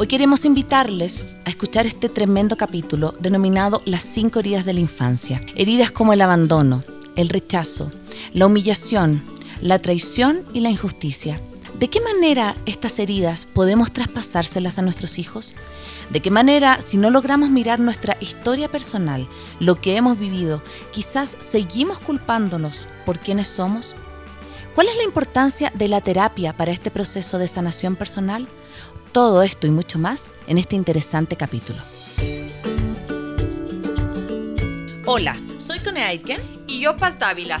[0.00, 5.42] Hoy queremos invitarles a escuchar este tremendo capítulo denominado Las cinco heridas de la infancia.
[5.56, 6.82] Heridas como el abandono,
[7.16, 7.92] el rechazo,
[8.32, 9.22] la humillación,
[9.60, 11.38] la traición y la injusticia.
[11.78, 15.54] ¿De qué manera estas heridas podemos traspasárselas a nuestros hijos?
[16.08, 20.62] ¿De qué manera, si no logramos mirar nuestra historia personal, lo que hemos vivido,
[20.92, 23.96] quizás seguimos culpándonos por quienes somos?
[24.74, 28.48] ¿Cuál es la importancia de la terapia para este proceso de sanación personal?
[29.12, 31.80] Todo esto y mucho más en este interesante capítulo.
[35.04, 37.60] Hola, soy Cone Aitken y yo Paz Dávila.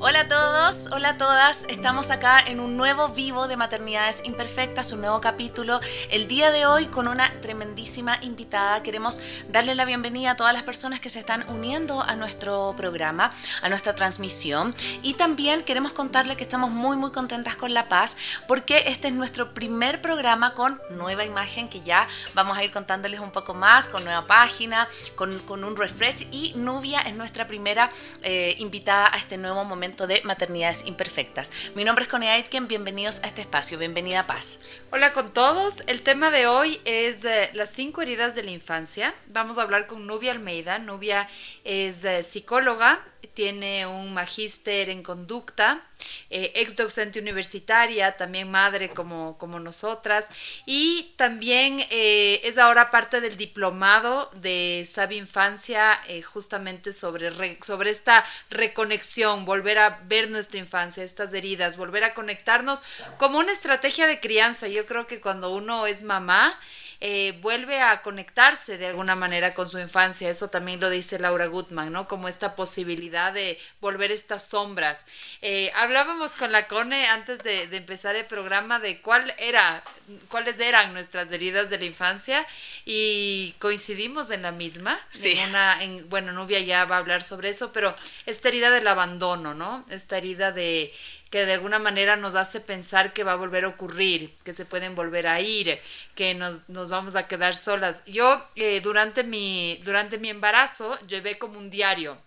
[0.00, 1.64] Hola a todos, hola a todas.
[1.68, 5.80] Estamos acá en un nuevo vivo de Maternidades Imperfectas, un nuevo capítulo.
[6.08, 8.80] El día de hoy con una tremendísima invitada.
[8.84, 13.32] Queremos darle la bienvenida a todas las personas que se están uniendo a nuestro programa,
[13.60, 14.72] a nuestra transmisión.
[15.02, 19.14] Y también queremos contarle que estamos muy, muy contentas con La Paz porque este es
[19.14, 23.88] nuestro primer programa con nueva imagen que ya vamos a ir contándoles un poco más,
[23.88, 26.28] con nueva página, con, con un refresh.
[26.30, 27.90] Y Nubia es nuestra primera
[28.22, 31.50] eh, invitada a este nuevo momento de Maternidades Imperfectas.
[31.74, 34.60] Mi nombre es Connie Aitken, bienvenidos a este espacio, bienvenida Paz.
[34.90, 39.14] Hola con todos, el tema de hoy es eh, las cinco heridas de la infancia.
[39.28, 40.78] Vamos a hablar con Nubia Almeida.
[40.78, 41.26] Nubia
[41.64, 43.00] es eh, psicóloga,
[43.34, 45.82] tiene un magíster en conducta,
[46.30, 50.28] eh, ex docente universitaria, también madre como, como nosotras,
[50.66, 58.24] y también eh, es ahora parte del diplomado de Sabe Infancia, justamente sobre, sobre esta
[58.50, 62.82] reconexión, volver a ver nuestra infancia, estas heridas, volver a conectarnos
[63.18, 64.68] como una estrategia de crianza.
[64.68, 66.58] Yo creo que cuando uno es mamá,
[67.00, 70.28] eh, vuelve a conectarse de alguna manera con su infancia.
[70.28, 72.08] Eso también lo dice Laura Gutman, ¿no?
[72.08, 75.04] Como esta posibilidad de volver estas sombras.
[75.40, 79.82] Eh, hablábamos con la Cone antes de, empezar el programa de cuál era,
[80.28, 82.44] cuáles eran nuestras heridas de la infancia
[82.84, 84.98] y coincidimos en la misma.
[85.12, 85.38] Sí.
[85.80, 87.94] En bueno, Nubia ya va a hablar sobre eso, pero
[88.26, 89.86] esta herida del abandono, ¿no?
[89.90, 90.92] Esta herida de
[91.30, 94.64] que de alguna manera nos hace pensar que va a volver a ocurrir, que se
[94.64, 95.78] pueden volver a ir,
[96.14, 98.02] que nos, nos vamos a quedar solas.
[98.06, 102.18] Yo eh, durante, mi, durante mi embarazo llevé como un diario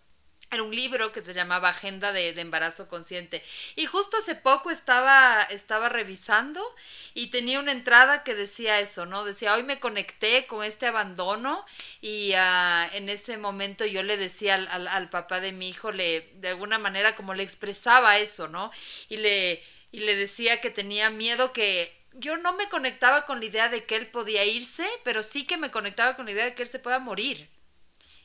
[0.51, 3.41] era un libro que se llamaba Agenda de, Embarazo Consciente.
[3.78, 6.62] Y justo hace poco estaba, estaba revisando
[7.13, 9.23] y tenía una entrada que decía eso, ¿no?
[9.23, 11.66] Decía, hoy me conecté con este abandono
[12.01, 16.29] y ah, en ese momento yo le decía al, al, papá de mi hijo, le,
[16.35, 18.72] de alguna manera como le expresaba eso, ¿no?
[19.07, 19.63] Y le,
[19.94, 23.85] y le decía que tenía miedo que yo no me conectaba con la idea de
[23.85, 26.69] que él podía irse, pero sí que me conectaba con la idea de que él
[26.69, 27.50] se pueda morir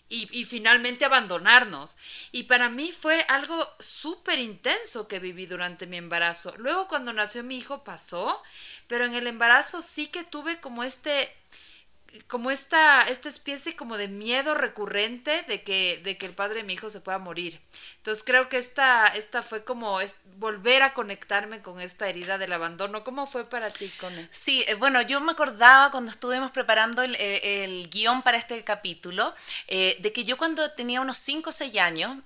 [0.08, 1.96] y, finalmente abandonarnos.
[2.30, 6.54] Y para mí fue algo súper intenso que viví durante mi embarazo.
[6.58, 8.42] Luego cuando nació mi hijo pasó,
[8.86, 11.28] pero en el embarazo sí que tuve como este
[12.26, 16.64] como esta, esta especie como de miedo recurrente de que, de que el padre de
[16.64, 17.60] mi hijo se pueda morir.
[17.98, 19.98] Entonces creo que esta, esta fue como
[20.36, 23.02] volver a conectarme con esta herida del abandono.
[23.02, 24.28] ¿Cómo fue para ti, Cone?
[24.30, 28.62] Sí, eh, bueno, yo me acordaba cuando estuvimos preparando el, eh, el guion para este
[28.62, 29.34] capítulo,
[29.66, 32.16] eh, de que yo cuando tenía unos 5 o 6 años,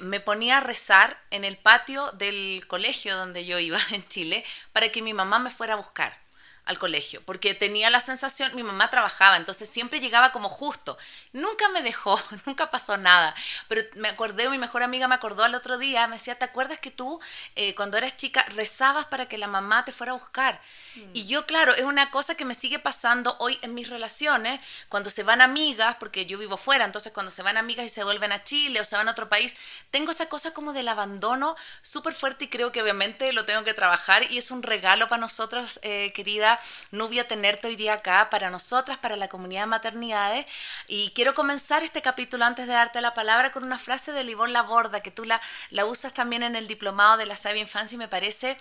[0.00, 4.90] me ponía a rezar en el patio del colegio donde yo iba en Chile para
[4.90, 6.25] que mi mamá me fuera a buscar
[6.66, 10.98] al colegio, porque tenía la sensación, mi mamá trabajaba, entonces siempre llegaba como justo.
[11.32, 13.34] Nunca me dejó, nunca pasó nada.
[13.68, 16.80] Pero me acordé, mi mejor amiga me acordó al otro día, me decía, ¿te acuerdas
[16.80, 17.20] que tú
[17.54, 20.60] eh, cuando eras chica rezabas para que la mamá te fuera a buscar?
[20.96, 21.10] Mm.
[21.14, 25.08] Y yo, claro, es una cosa que me sigue pasando hoy en mis relaciones, cuando
[25.08, 28.32] se van amigas, porque yo vivo fuera, entonces cuando se van amigas y se vuelven
[28.32, 29.56] a Chile o se van a otro país,
[29.92, 33.72] tengo esa cosa como del abandono súper fuerte y creo que obviamente lo tengo que
[33.72, 36.55] trabajar y es un regalo para nosotros, eh, querida
[36.90, 40.46] Nubia, tenerte hoy día acá para nosotras, para la comunidad de maternidades.
[40.88, 44.52] Y quiero comenzar este capítulo antes de darte la palabra con una frase de Livón
[44.52, 47.98] Laborda, que tú la, la usas también en el diplomado de la Sabia Infancia y
[47.98, 48.58] me parece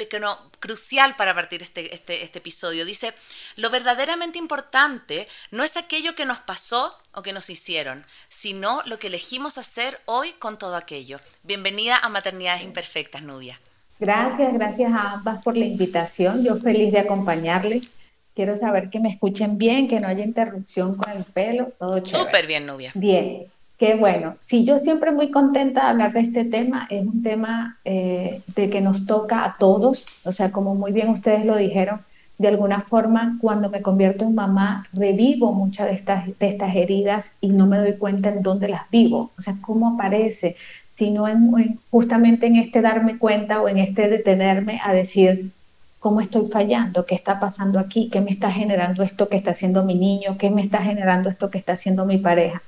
[0.00, 2.86] pequeño crucial para partir este, este, este episodio.
[2.86, 3.12] Dice,
[3.56, 8.98] lo verdaderamente importante no es aquello que nos pasó o que nos hicieron, sino lo
[8.98, 11.20] que elegimos hacer hoy con todo aquello.
[11.42, 13.60] Bienvenida a Maternidades Imperfectas, Nubia.
[14.00, 16.42] Gracias, gracias a ambas por la invitación.
[16.42, 17.92] Yo feliz de acompañarles.
[18.34, 22.46] Quiero saber que me escuchen bien, que no haya interrupción con el pelo, todo Súper
[22.46, 22.92] bien, Nubia.
[22.94, 23.42] Bien,
[23.76, 24.36] qué bueno.
[24.48, 26.86] Sí, yo siempre muy contenta de hablar de este tema.
[26.88, 30.06] Es un tema eh, de que nos toca a todos.
[30.24, 32.00] O sea, como muy bien ustedes lo dijeron,
[32.40, 37.32] de alguna forma, cuando me convierto en mamá, revivo muchas de estas, de estas heridas
[37.42, 39.30] y no me doy cuenta en dónde las vivo.
[39.36, 40.56] O sea, cómo aparece
[41.00, 45.50] sino en, justamente en este darme cuenta o en este detenerme a decir
[45.98, 49.82] cómo estoy fallando, qué está pasando aquí, qué me está generando esto que está haciendo
[49.82, 52.60] mi niño, qué me está generando esto que está haciendo mi pareja.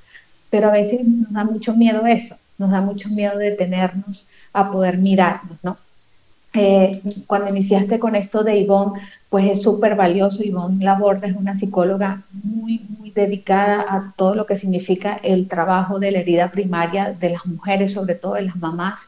[0.49, 4.97] Pero a veces nos da mucho miedo eso, nos da mucho miedo detenernos a poder
[4.97, 5.77] mirarnos, ¿no?
[6.53, 10.43] Eh, cuando iniciaste con esto de Ivonne, pues es súper valioso.
[10.43, 15.99] Ivonne Laborda es una psicóloga muy, muy dedicada a todo lo que significa el trabajo
[15.99, 19.07] de la herida primaria de las mujeres, sobre todo de las mamás,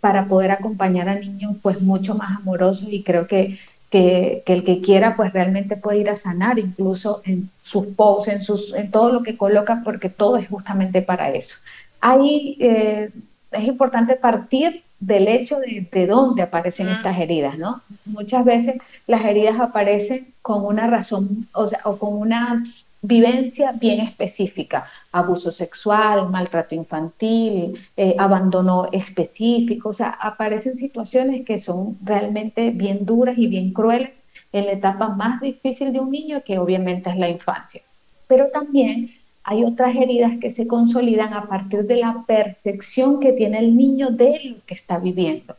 [0.00, 3.58] para poder acompañar a niños pues mucho más amorosos y creo que,
[3.90, 8.42] que, el que quiera pues realmente puede ir a sanar incluso en sus posts, en,
[8.42, 11.56] sus, en todo lo que coloca, porque todo es justamente para eso.
[12.00, 13.10] Ahí eh,
[13.50, 17.82] es importante partir del hecho de, de dónde aparecen estas heridas, ¿no?
[18.06, 22.64] Muchas veces las heridas aparecen con una razón, o sea, o con una
[23.04, 31.58] vivencia bien específica, abuso sexual, maltrato infantil, eh, abandono específico, o sea, aparecen situaciones que
[31.58, 36.42] son realmente bien duras y bien crueles en la etapa más difícil de un niño,
[36.46, 37.82] que obviamente es la infancia.
[38.26, 39.10] Pero también
[39.44, 44.10] hay otras heridas que se consolidan a partir de la percepción que tiene el niño
[44.10, 45.54] de lo que está viviendo.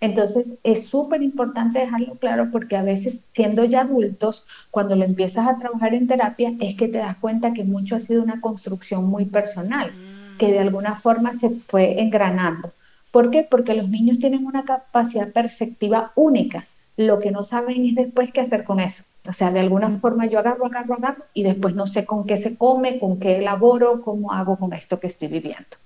[0.00, 5.48] Entonces es súper importante dejarlo claro porque a veces siendo ya adultos, cuando lo empiezas
[5.48, 9.06] a trabajar en terapia, es que te das cuenta que mucho ha sido una construcción
[9.06, 9.90] muy personal,
[10.38, 12.72] que de alguna forma se fue engranando.
[13.10, 13.46] ¿Por qué?
[13.48, 16.66] Porque los niños tienen una capacidad perceptiva única.
[16.96, 19.02] Lo que no saben es después qué hacer con eso.
[19.28, 22.40] O sea, de alguna forma yo agarro, agarro, agarro y después no sé con qué
[22.40, 25.76] se come, con qué elaboro, cómo hago con esto que estoy viviendo.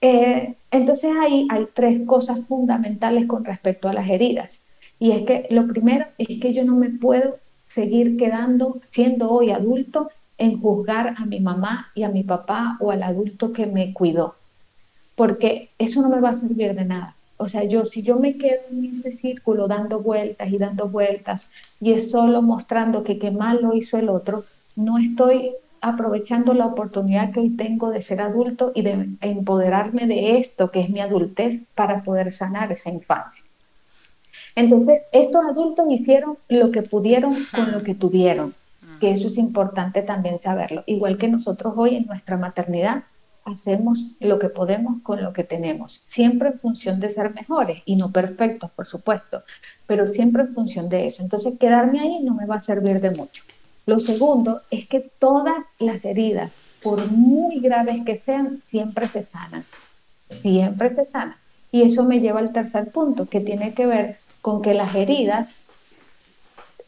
[0.00, 4.58] Eh, entonces ahí hay tres cosas fundamentales con respecto a las heridas.
[4.98, 7.36] Y es que lo primero es que yo no me puedo
[7.68, 12.90] seguir quedando, siendo hoy adulto, en juzgar a mi mamá y a mi papá o
[12.90, 14.34] al adulto que me cuidó.
[15.14, 17.15] Porque eso no me va a servir de nada.
[17.38, 21.48] O sea, yo si yo me quedo en ese círculo dando vueltas y dando vueltas
[21.80, 24.44] y es solo mostrando que qué mal lo hizo el otro,
[24.74, 30.38] no estoy aprovechando la oportunidad que hoy tengo de ser adulto y de empoderarme de
[30.38, 33.44] esto que es mi adultez para poder sanar esa infancia.
[34.54, 38.54] Entonces, estos adultos hicieron lo que pudieron con lo que tuvieron,
[39.00, 43.04] que eso es importante también saberlo, igual que nosotros hoy en nuestra maternidad
[43.46, 47.94] hacemos lo que podemos con lo que tenemos, siempre en función de ser mejores y
[47.94, 49.42] no perfectos, por supuesto,
[49.86, 51.22] pero siempre en función de eso.
[51.22, 53.44] Entonces, quedarme ahí no me va a servir de mucho.
[53.86, 59.64] Lo segundo es que todas las heridas, por muy graves que sean, siempre se sanan,
[60.42, 61.36] siempre se sanan.
[61.70, 65.54] Y eso me lleva al tercer punto, que tiene que ver con que las heridas,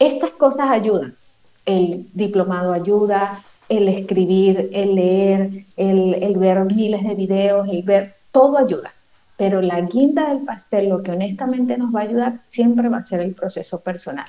[0.01, 1.15] estas cosas ayudan.
[1.67, 8.59] El diplomado ayuda, el escribir, el leer, el, ver miles de videos, el ver, todo
[8.59, 8.93] ayuda.
[9.37, 13.05] Pero la guinda del pastel, lo que honestamente nos va a ayudar, siempre va a
[13.05, 14.27] ser el proceso personal.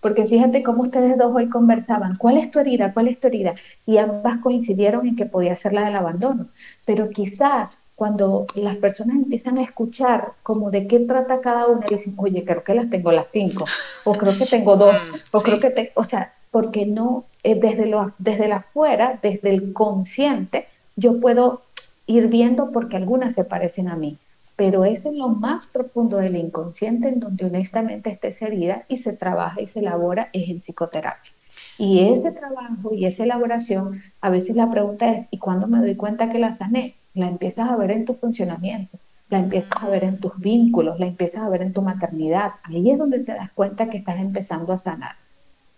[0.00, 2.92] Porque fíjate cómo ustedes dos hoy conversaban, ¿cuál es tu herida?
[2.92, 3.54] ¿Cuál es tu herida?
[3.86, 6.48] Y ambas coincidieron en que podía ser la del abandono.
[6.84, 12.14] Pero quizás cuando las personas empiezan a escuchar como de qué trata cada una, dicen,
[12.16, 13.66] oye, creo que las tengo las cinco,
[14.04, 17.58] o creo que tengo dos, mm, o creo que, te, o sea, porque no, eh,
[17.58, 20.66] desde, lo, desde la afuera, desde el consciente,
[20.96, 21.62] yo puedo
[22.06, 24.18] ir viendo porque algunas se parecen a mí,
[24.56, 29.12] pero es en lo más profundo del inconsciente en donde honestamente esa herida y se
[29.12, 31.32] trabaja y se elabora es en psicoterapia.
[31.78, 35.94] Y ese trabajo y esa elaboración, a veces la pregunta es, ¿y cuándo me doy
[35.94, 36.94] cuenta que la sané?
[37.14, 38.98] La empiezas a ver en tu funcionamiento,
[39.30, 42.52] la empiezas a ver en tus vínculos, la empiezas a ver en tu maternidad.
[42.64, 45.16] Ahí es donde te das cuenta que estás empezando a sanar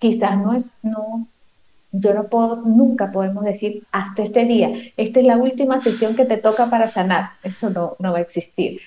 [0.02, 1.28] quizás no es, no,
[1.92, 6.25] yo no puedo, nunca podemos decir hasta este día, esta es la última sesión que
[6.25, 8.80] te toca para sanar, eso no, no va a existir.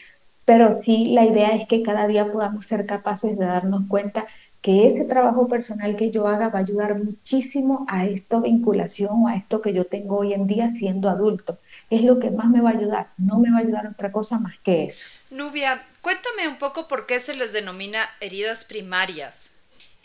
[0.43, 4.27] Pero sí la idea es que cada día podamos ser capaces de darnos cuenta
[4.61, 9.27] que ese trabajo personal que yo haga va a ayudar muchísimo a esta vinculación o
[9.29, 12.59] a esto que yo tengo hoy en día siendo adulto, es lo que más me
[12.59, 15.05] va a ayudar, no me va a ayudar otra cosa más que eso.
[15.29, 19.54] Nubia, cuéntame un poco por qué se les denomina heridas primarias.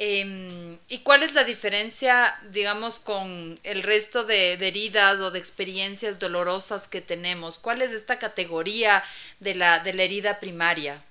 [0.03, 6.19] Em, ¿Y cuál es la diferencia, digamos, con el resto de, heridas o de experiencias
[6.19, 7.59] dolorosas que tenemos?
[7.59, 9.03] ¿Cuál es esta categoría
[9.41, 11.03] de la, de la herida primaria?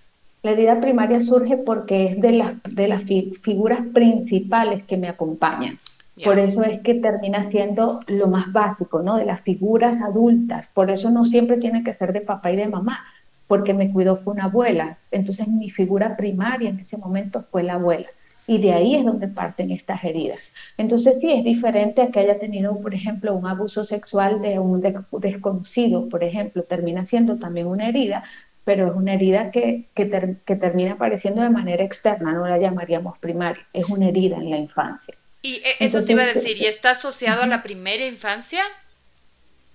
[0.41, 5.77] La herida primaria surge porque es de las, de las figuras principales que me acompañan.
[6.23, 9.17] Por eso es que termina siendo lo más básico, ¿no?
[9.17, 10.67] De las figuras adultas.
[10.73, 13.05] Por eso no siempre tiene que ser de papá y de mamá,
[13.45, 14.97] porque me cuidó fue una abuela.
[15.11, 18.09] Entonces mi figura primaria en ese momento fue la abuela
[18.49, 20.51] y de ahí es donde parten estas heridas.
[20.75, 24.81] Entonces sí, es diferente a que haya tenido, por ejemplo, un abuso sexual de un
[24.81, 28.23] desconocido, por ejemplo, termina siendo también una herida,
[28.65, 30.05] pero es una herida que, que,
[30.55, 35.13] termina apareciendo de manera externa, no la llamaríamos primaria, es una herida en la infancia.
[35.43, 38.63] Y eh, eso te iba a decir, ¿y está asociado a la primera infancia?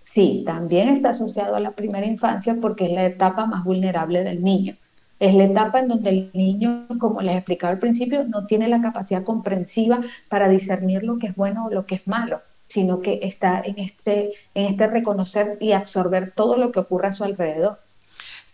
[0.02, 4.42] Sí, también está asociado a la primera infancia porque es la etapa más vulnerable del
[4.42, 4.76] niño.
[5.18, 8.82] Es la etapa en donde el niño, como les explicaba al principio, no tiene la
[8.82, 13.20] capacidad comprensiva para discernir lo que es bueno o lo que es malo, sino que
[13.22, 17.78] está en este, en este reconocer y absorber todo lo que ocurre a su alrededor.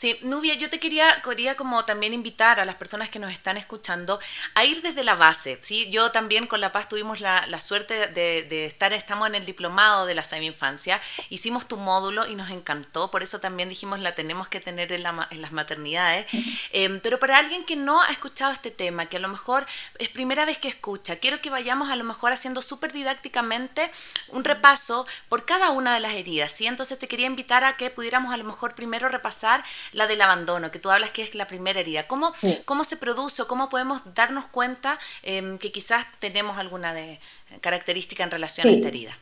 [0.00, 3.58] Sí, Nubia, yo te quería, quería como también invitar a las personas que nos están
[3.58, 4.18] escuchando
[4.54, 5.90] a ir desde la base, ¿sí?
[5.90, 10.14] Yo también con La Paz tuvimos la, suerte de, estar, estamos en el diplomado de
[10.14, 14.58] la semi-infancia, hicimos tu módulo y nos encantó, por eso también dijimos la tenemos que
[14.58, 16.26] tener en, las maternidades,
[16.72, 19.66] em, pero para alguien que no ha escuchado este tema, que a lo mejor
[19.98, 23.90] es primera vez que escucha, quiero que vayamos a lo mejor haciendo súper didácticamente
[24.28, 26.66] un repaso por cada una de las heridas, ¿sí?
[26.66, 30.70] Entonces te quería invitar a que pudiéramos a lo mejor primero repasar la del abandono,
[30.70, 32.06] que tú hablas que es la primera herida.
[32.06, 32.32] ¿Cómo,
[32.64, 37.18] cómo se produce o cómo podemos darnos cuenta em, que quizás tenemos alguna de,
[37.60, 39.12] característica en relación a esta herida?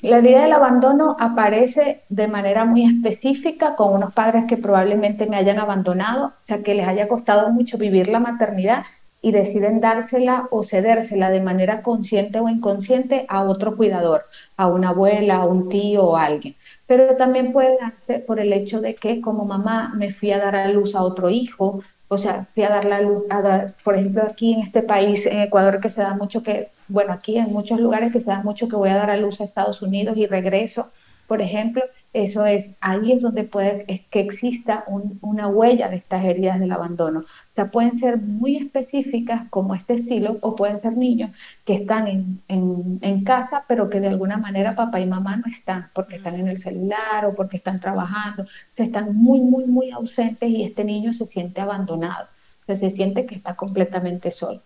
[0.00, 5.36] La herida del abandono aparece de manera muy específica con unos padres que probablemente me
[5.36, 8.84] hayan abandonado, o sea, que les haya costado mucho vivir la maternidad
[9.20, 14.22] y deciden dársela o cedérsela de manera consciente o inconsciente a otro cuidador,
[14.56, 16.54] a una abuela, a un tío o a alguien
[16.88, 20.56] pero también puede darse por el hecho de que como mamá me fui a dar
[20.56, 23.94] a luz a otro hijo, o sea, fui a dar la luz, a dar, por
[23.94, 27.52] ejemplo, aquí en este país, en Ecuador, que se da mucho que, bueno, aquí en
[27.52, 30.16] muchos lugares que se da mucho que voy a dar a luz a Estados Unidos
[30.16, 30.88] y regreso,
[31.26, 31.82] por ejemplo,
[32.14, 34.84] eso es, ahí es donde puede que exista
[35.20, 37.26] una huella de estas heridas del abandono.
[37.58, 41.32] Sea, pueden ser muy específicas como este estilo o pueden ser niños
[41.64, 45.88] que están en, en, casa pero que de alguna manera papá y mamá no están
[45.92, 48.44] porque están en el celular o porque están trabajando.
[48.44, 52.28] O sea, están muy, muy, muy ausentes y este niño se siente abandonado.
[52.62, 54.62] O sea, se siente que está completamente solo.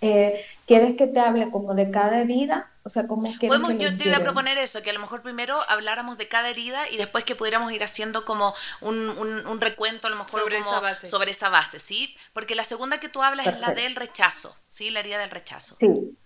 [0.00, 0.40] Eh,
[0.70, 2.70] ¿Quieres que te hable como de cada herida?
[2.84, 5.56] O sea, ¿cómo Podemos, Yo te iba a proponer eso, que a lo mejor primero
[5.68, 10.10] habláramos de cada herida y después que pudiéramos ir haciendo como un, un, recuento a
[10.10, 11.08] lo mejor sobre, esa base.
[11.08, 12.14] sobre esa base, ¿sí?
[12.32, 14.90] Porque la segunda que tú hablas es la del rechazo, ¿sí?
[14.90, 15.74] La herida del rechazo.
[15.74, 16.16] Sí,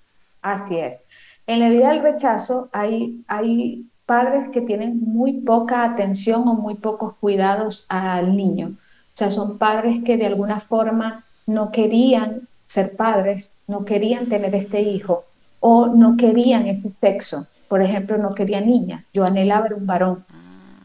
[0.43, 1.05] así es.
[1.47, 6.75] En la herida del rechazo hay, hay padres que tienen muy poca atención o muy
[6.75, 8.77] pocos cuidados al niño.
[9.15, 14.54] O sea, son padres que de alguna forma no querían ser padres, no querían tener
[14.54, 15.25] este hijo
[15.61, 17.47] o no querían ese sexo.
[17.68, 20.25] Por ejemplo, no quería niña, yo anhelaba un varón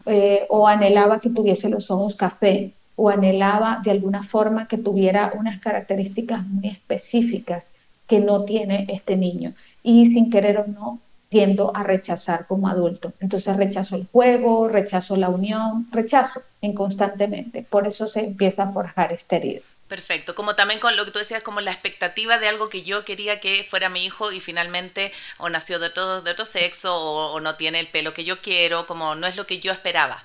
[0.06, 5.34] eh, o anhelaba que tuviese los ojos café o anhelaba de alguna forma que tuviera
[5.38, 7.70] unas características muy específicas
[8.08, 9.54] que no tiene este niño.
[9.84, 13.14] Y sin querer o no, tiendo a rechazar como adulto.
[13.20, 16.42] Entonces rechazo el juego, rechazo la unión, rechazo
[16.76, 17.66] constantemente.
[17.70, 19.62] Por eso se empieza a forjar esta herida.
[19.90, 23.04] Perfecto, como también con lo que tú decías, como la expectativa de algo que yo
[23.06, 27.40] quería que fuera mi hijo y finalmente o nació de, todo, de otro sexo o,
[27.40, 30.24] no tiene el pelo que yo quiero, como no es lo que yo esperaba.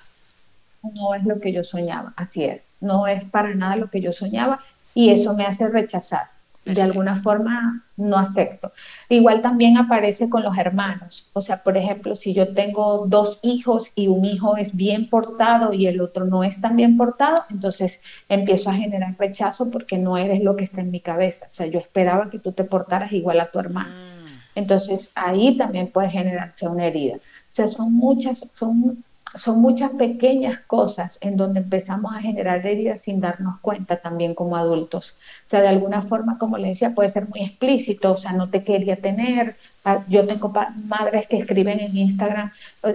[0.83, 4.13] No es lo que yo soñaba, así es, no es para nada lo que yo
[4.13, 6.34] soñaba y eso me hace rechazar
[6.65, 8.73] de alguna forma no acepto.
[9.09, 11.29] Igual también aparece con los hermanos.
[11.33, 15.73] O sea, por ejemplo, si yo tengo dos hijos y un hijo es bien portado
[15.73, 20.17] y el otro no es tan bien portado, entonces empiezo a generar rechazo porque no
[20.17, 21.47] eres lo que está en mi cabeza.
[21.51, 23.91] O sea, yo esperaba que tú te portaras igual a tu hermano.
[23.91, 24.59] Mm.
[24.59, 27.17] Entonces ahí también puede generarse una herida.
[27.17, 29.05] O sea, son muchas, son
[29.37, 34.57] son muchas pequeñas cosas en donde empezamos a generar heridas sin darnos cuenta también como
[34.57, 35.17] adultos.
[35.47, 38.51] O sea, de alguna forma, como les decía, puede ser muy explícito, o sea, no
[38.51, 39.57] te quería tener.
[39.85, 40.53] Ah, yo tengo
[40.87, 42.53] madres que escriben en Instagram,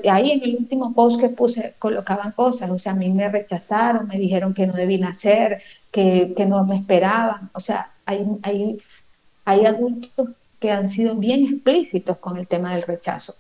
[0.10, 4.08] ahí en el último post que puse colocaban cosas, o sea, a mí me rechazaron,
[4.08, 7.50] me dijeron que no debí nacer, que, que no me esperaban.
[7.54, 8.80] O sea, hay, hay,
[9.46, 10.30] hay adultos
[10.60, 13.36] que han sido bien explícitos con el tema del rechazo.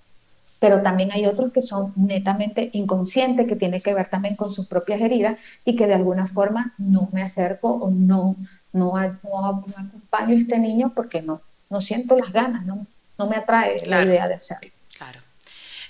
[0.59, 4.67] Pero también hay otros que son netamente inconscientes, que tiene que ver también con sus
[4.67, 8.35] propias heridas y que de alguna forma no me acerco o no,
[8.73, 12.85] no, acompaño a este niño porque no, no siento las ganas, no,
[13.17, 14.69] no me atrae la idea de hacerlo.
[14.97, 15.19] Claro.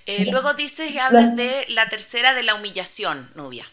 [0.05, 3.65] Eh, luego dices y hablas de la tercera de la humillación, Nubia.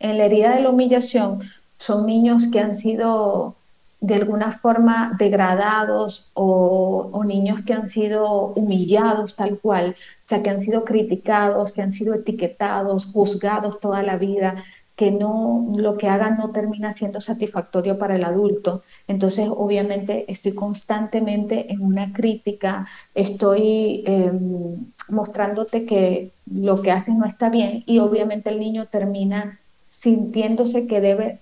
[0.00, 3.56] En la herida de la humillación son niños que han sido
[4.02, 10.50] de alguna forma degradados o, niños que han sido humillados tal cual, o sea, que
[10.50, 14.56] han sido criticados, que han sido etiquetados, juzgados toda la vida,
[14.96, 18.82] que no lo que hagan no termina siendo satisfactorio para el adulto.
[19.06, 27.26] Entonces, obviamente, estoy constantemente en una crítica, estoy em, mostrándote que lo que haces no
[27.26, 31.41] está bien y obviamente el niño termina sintiéndose que debe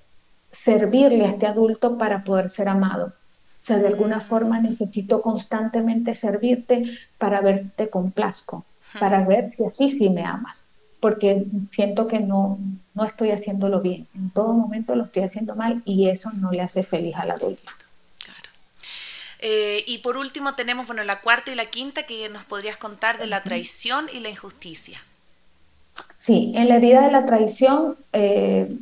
[0.63, 3.13] servirle a este adulto para poder ser amado.
[3.63, 8.65] O sea, de alguna forma necesito constantemente servirte para verte complazco,
[8.99, 10.65] para ver si así sí me amas,
[10.99, 12.59] porque siento que no,
[12.95, 14.07] no estoy haciéndolo bien.
[14.15, 17.73] En todo momento lo estoy haciendo mal y eso no le hace feliz al adulto.
[18.25, 18.51] Claro.
[19.41, 23.19] Eh, y por último tenemos bueno, la cuarta y la quinta que nos podrías contar
[23.19, 24.99] de la traición y la injusticia.
[26.19, 28.75] Sí, en la herida de la traición eh,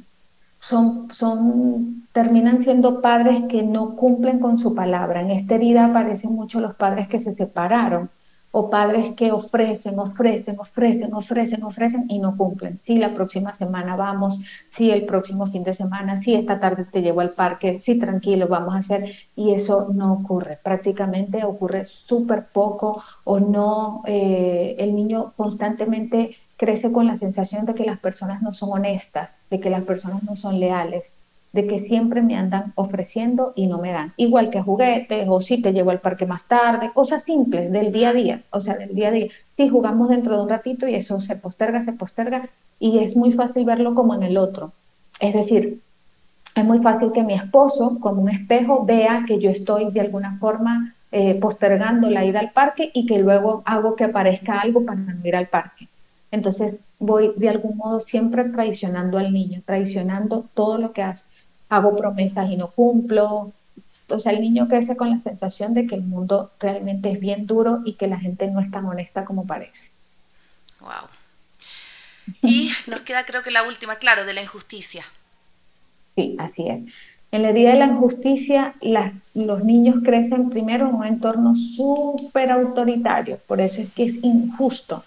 [0.68, 5.22] son, son, terminan siendo padres que no cumplen con su palabra.
[5.22, 8.10] En esta herida aparecen mucho los padres que se separaron
[8.50, 12.80] o padres que ofrecen, ofrecen, ofrecen, ofrecen, ofrecen y no cumplen.
[12.84, 17.02] Sí, la próxima semana vamos, sí, el próximo fin de semana, sí, esta tarde te
[17.02, 20.58] llevo al parque, sí, tranquilo, vamos a hacer, y eso no ocurre.
[20.62, 27.74] Prácticamente ocurre súper poco o no, eh, el niño constantemente crece con la sensación de
[27.74, 31.14] que las personas no son honestas, de que las personas no son leales,
[31.52, 34.12] de que siempre me andan ofreciendo y no me dan.
[34.16, 38.10] Igual que juguetes o si te llevo al parque más tarde, cosas simples del día
[38.10, 39.28] a día, o sea, del día a día.
[39.56, 42.48] Sí, jugamos dentro de un ratito y eso se posterga, se posterga
[42.80, 44.72] y es muy fácil verlo como en el otro.
[45.20, 45.80] Es decir,
[46.54, 50.38] es muy fácil que mi esposo, como un espejo, vea que yo estoy de alguna
[50.38, 54.98] forma eh, postergando la ida al parque y que luego hago que aparezca algo para
[54.98, 55.88] no ir al parque.
[56.30, 61.24] Entonces voy de algún modo siempre traicionando al niño, traicionando todo lo que hace.
[61.68, 63.52] Hago promesas y no cumplo.
[64.08, 67.46] O sea, el niño crece con la sensación de que el mundo realmente es bien
[67.46, 69.90] duro y que la gente no es tan honesta como parece.
[70.80, 71.08] Wow.
[72.42, 75.04] Y nos queda creo que la última, claro, de la injusticia.
[76.14, 76.82] Sí, así es.
[77.30, 78.74] En la herida de la injusticia,
[79.34, 85.04] los niños crecen primero en un entorno súper autoritario, por eso es que es injusto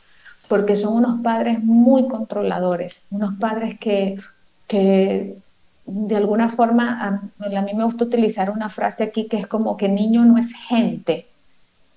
[0.51, 4.19] porque son unos padres muy controladores, unos padres que,
[4.67, 9.87] de alguna forma, a, mí me gusta utilizar una frase aquí que es como que
[9.87, 11.25] niño no es gente.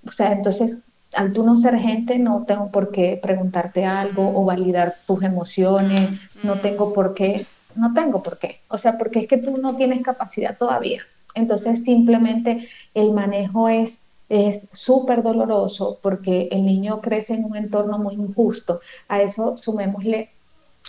[0.07, 0.77] O sea, entonces,
[1.15, 6.11] al tú no ser gente, no tengo por qué preguntarte algo o validar tus emociones,
[6.45, 8.61] no tengo por qué, no tengo por qué.
[8.69, 11.03] O sea, porque es que tú no tienes capacidad todavía.
[11.35, 17.99] Entonces, simplemente el manejo es es súper doloroso porque el niño crece en un entorno
[17.99, 18.81] muy injusto.
[19.09, 20.31] A eso sumémosle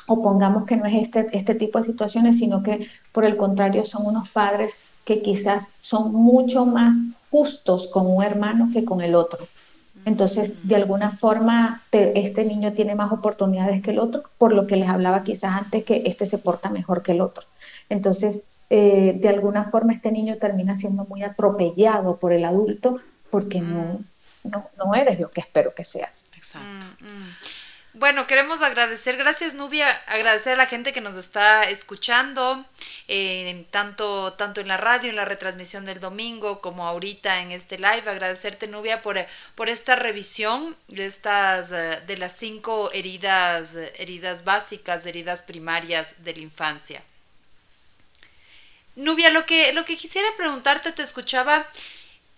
[0.07, 3.85] o pongamos que no es este, este tipo de situaciones, sino que por el contrario
[3.85, 6.95] son unos padres que quizás son mucho más
[7.29, 9.45] justos con un hermano que con el otro.
[10.05, 14.75] Entonces, de alguna forma, este niño tiene más oportunidades que el otro, por lo que
[14.75, 17.45] les hablaba quizás antes que este se porta mejor que el otro.
[17.89, 22.99] Entonces, eh, de alguna forma, este niño termina siendo muy atropellado por el adulto
[23.35, 24.01] porque no,
[24.45, 26.21] no, eres lo que espero que seas.
[26.37, 26.85] Exacto.
[27.01, 27.35] Mm, mm.
[27.95, 32.65] Bueno, queremos agradecer, gracias Nubia, agradecer a la gente que nos está escuchando,
[33.09, 37.75] eh, tanto, tanto en la radio, en la retransmisión del domingo, como ahorita en este
[37.77, 38.09] live.
[38.09, 39.17] Agradecerte Nubia por,
[39.55, 46.35] por esta revisión de estas eh, de las cinco heridas, heridas básicas, heridas primarias de
[46.35, 47.03] la infancia.
[48.95, 51.67] Nubia, lo que, lo que quisiera preguntarte, te escuchaba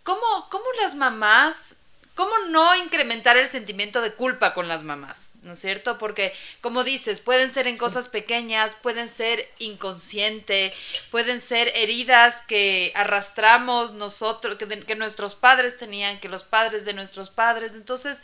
[0.07, 1.75] ¿cómo, cómo las mamás,
[2.15, 5.31] cómo no incrementar el sentimiento de culpa con las mamás?
[5.41, 5.97] ¿No es cierto?
[5.97, 10.73] Porque, como dices, pueden ser en cosas pequeñas, pueden ser inconsciente,
[11.11, 16.93] pueden ser heridas que arrastramos nosotros, que, que nuestros padres tenían, que los padres de
[16.93, 17.73] nuestros padres.
[17.73, 18.21] Entonces,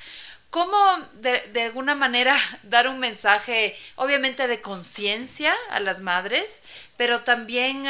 [0.50, 0.78] ¿Cómo
[1.14, 6.62] de, de, alguna manera dar un mensaje, obviamente de conciencia a las madres,
[6.96, 7.88] pero también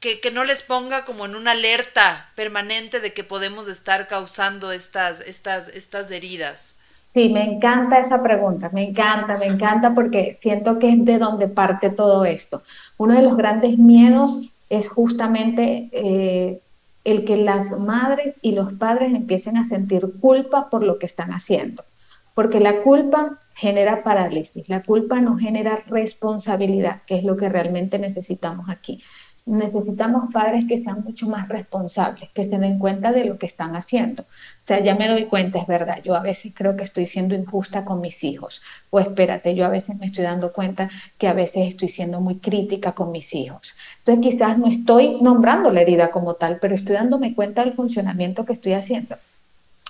[0.00, 5.20] que, no les ponga como en una alerta permanente de que podemos estar causando estas,
[5.20, 6.76] estas, estas heridas?
[7.12, 11.48] Sí, me encanta esa pregunta, me encanta, me encanta porque siento que es de donde
[11.48, 12.62] parte todo esto.
[12.96, 16.60] Uno de los grandes miedos es justamente eh,
[17.04, 21.32] el que las madres y los padres empiecen a sentir culpa por lo que están
[21.32, 21.84] haciendo.
[22.32, 27.98] porque la culpa genera parálisis, la culpa no genera responsabilidad, que es lo que realmente
[27.98, 29.02] necesitamos aquí.
[29.50, 33.74] Necesitamos padres que sean mucho más responsables, que se den cuenta de lo que están
[33.74, 34.22] haciendo.
[34.22, 37.34] O sea, ya me doy cuenta, es verdad, yo a veces creo que estoy siendo
[37.34, 38.62] injusta con mis hijos.
[38.90, 42.36] O espérate, yo a veces me estoy dando cuenta que a veces estoy siendo muy
[42.38, 43.74] crítica con mis hijos.
[43.98, 48.44] Entonces quizás no estoy nombrando la herida como tal, pero estoy dándome cuenta del funcionamiento
[48.44, 49.16] que estoy haciendo.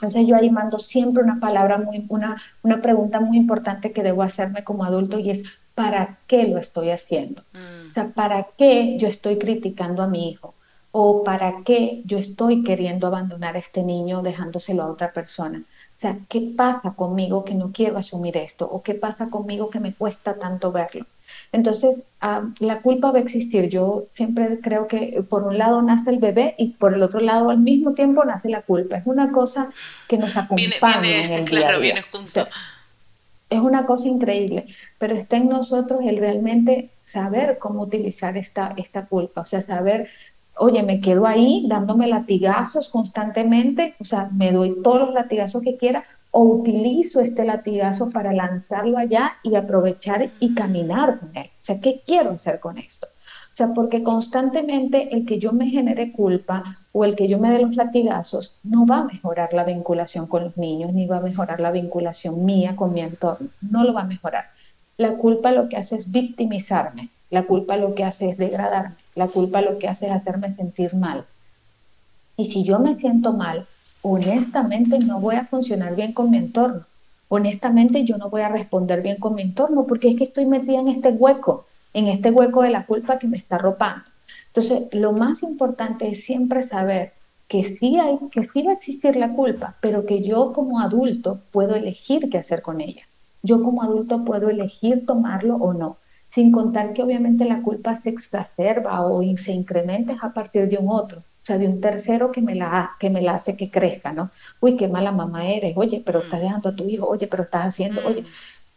[0.00, 4.64] Entonces yo ahí siempre una palabra, muy, una, una pregunta muy importante que debo hacerme
[4.64, 5.42] como adulto y es,
[5.80, 7.42] ¿para qué lo estoy haciendo?
[7.52, 7.90] Mm.
[7.90, 10.54] O sea, ¿para qué yo estoy criticando a mi hijo?
[10.92, 15.58] ¿O para qué yo estoy queriendo abandonar a este niño dejándoselo a otra persona?
[15.60, 18.68] O sea, ¿qué pasa conmigo que no quiero asumir esto?
[18.70, 21.06] ¿O qué pasa conmigo que me cuesta tanto verlo?
[21.52, 22.02] Entonces,
[22.58, 23.68] la culpa va a existir.
[23.68, 27.50] Yo siempre creo que por un lado nace el bebé y por el otro lado
[27.50, 28.96] al mismo tiempo nace la culpa.
[28.96, 29.70] Es una cosa
[30.08, 31.24] que nos acompaña.
[31.24, 32.46] en el claro, viene junto.
[33.50, 34.66] Es una cosa increíble,
[34.98, 40.08] pero está en nosotros el realmente saber cómo utilizar esta, esta culpa, o sea, saber
[40.60, 45.78] oye, me quedo ahí dándome latigazos constantemente, o sea, me doy todos los latigazos que
[45.78, 51.46] quiera, o utilizo este latigazo para lanzarlo allá y aprovechar y caminar con él.
[51.46, 53.06] O sea, ¿qué quiero hacer con esto?
[53.06, 57.50] O sea, porque constantemente el que yo me genere culpa o el que yo me
[57.50, 61.22] dé los latigazos no va a mejorar la vinculación con los niños, ni va a
[61.22, 64.46] mejorar la vinculación mía con mi entorno, no lo va a mejorar.
[64.96, 69.28] La culpa lo que hace es victimizarme, la culpa lo que hace es degradarme, la
[69.28, 71.24] culpa lo que hace es hacerme sentir mal.
[72.36, 73.66] Y si yo me siento mal,
[74.02, 76.86] honestamente no voy a funcionar bien con mi entorno.
[77.28, 80.80] Honestamente yo no voy a responder bien con mi entorno porque es que estoy metida
[80.80, 84.09] en este hueco, en este hueco de la culpa que me está arropando.
[84.54, 87.12] Entonces, lo más importante es siempre saber
[87.48, 91.40] que sí, hay, que sí va a existir la culpa, pero que yo como adulto
[91.50, 93.02] puedo elegir qué hacer con ella.
[93.42, 95.96] Yo como adulto puedo elegir tomarlo o no,
[96.28, 100.90] sin contar que obviamente la culpa se exacerba o se incrementa a partir de un
[100.90, 104.12] otro o sea, de un tercero que me la, que me la hace que crezca,
[104.12, 104.30] ¿no?
[104.60, 106.42] Uy, qué mala mamá eres, oye, pero estás mm.
[106.42, 108.24] dejando a tu hijo, oye, pero estás haciendo, oye.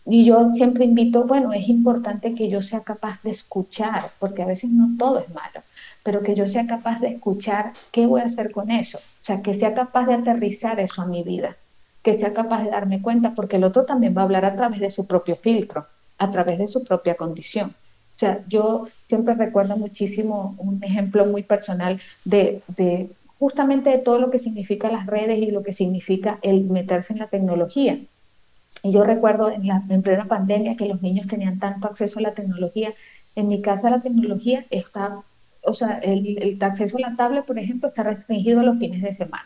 [0.06, 4.48] Y yo siempre invito, bueno, es importante que yo sea capaz de escuchar, porque a
[4.48, 5.62] veces no todo es malo,
[6.04, 8.98] pero que yo sea capaz de escuchar qué voy a hacer con eso.
[8.98, 11.56] O sea, que sea capaz de aterrizar eso a mi vida,
[12.04, 14.82] que sea capaz de darme cuenta, porque el otro también va a hablar a través
[14.82, 15.88] de su propio filtro,
[16.18, 17.74] a través de su propia condición.
[18.16, 22.62] O sea, yo siempre recuerdo muchísimo un ejemplo muy personal de,
[23.40, 27.20] justamente de todo lo que significa las redes y lo que significa el meterse en
[27.20, 27.98] la tecnología.
[28.84, 32.24] Y yo recuerdo en, la, en plena pandemia que los niños tenían tanto acceso a
[32.24, 32.94] la tecnología.
[33.36, 35.24] En mi casa la tecnología está,
[35.64, 39.02] o sea, el, el acceso a la tablet, por ejemplo, está restringido a los fines
[39.02, 39.46] de semana.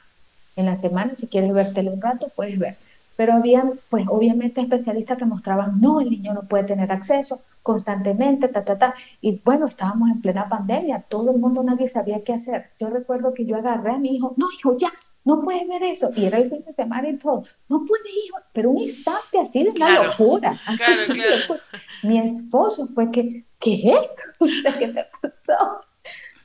[0.55, 2.77] En la semana, si quieres ver tele un rato, puedes ver.
[3.15, 8.47] Pero habían, pues obviamente, especialistas que mostraban, no, el niño no puede tener acceso, constantemente,
[8.47, 8.95] ta, ta, ta.
[9.21, 12.71] Y bueno, estábamos en plena pandemia, todo el mundo, nadie sabía qué hacer.
[12.79, 14.91] Yo recuerdo que yo agarré a mi hijo, no, hijo, ya,
[15.27, 16.09] no puedes ver eso.
[16.15, 19.63] Y era el fin de semana y todo, no puede, hijo, pero un instante así
[19.63, 20.57] de una locura.
[20.77, 21.61] Claro, claro.
[22.03, 24.77] mi esposo fue que, ¿qué es esto?
[24.79, 25.81] ¿Qué te pasó?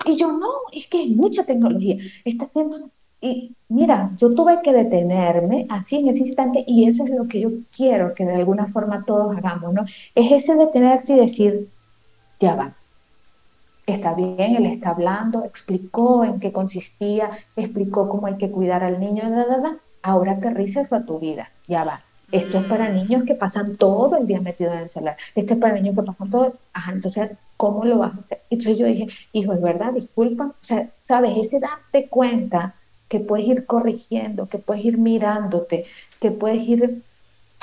[0.06, 1.96] Y yo, no, es que es mucha tecnología.
[2.24, 2.90] Está haciendo
[3.20, 7.38] y mira, yo tuve que detenerme así en ese instante y eso es lo que
[7.38, 9.84] yo quiero que de alguna forma todos hagamos, ¿no?
[10.16, 11.68] Es ese detenerte y decir,
[12.40, 12.74] ya va,
[13.86, 19.00] está bien, él está hablando, explicó en qué consistía, explicó cómo hay que cuidar al
[19.00, 19.76] niño, da, da, da.
[20.02, 22.00] ahora aterriza eso a tu vida, ya va.
[22.32, 25.16] Esto es para niños que pasan todo el día metidos en el celular.
[25.34, 26.54] Esto es para niños que pasan todo.
[26.72, 28.40] Ajá, entonces, ¿cómo lo vas a hacer?
[28.48, 30.46] Entonces yo dije, hijo, es verdad, disculpa.
[30.46, 32.74] O sea, sabes, ese darte cuenta
[33.08, 35.84] que puedes ir corrigiendo, que puedes ir mirándote,
[36.20, 37.02] que puedes ir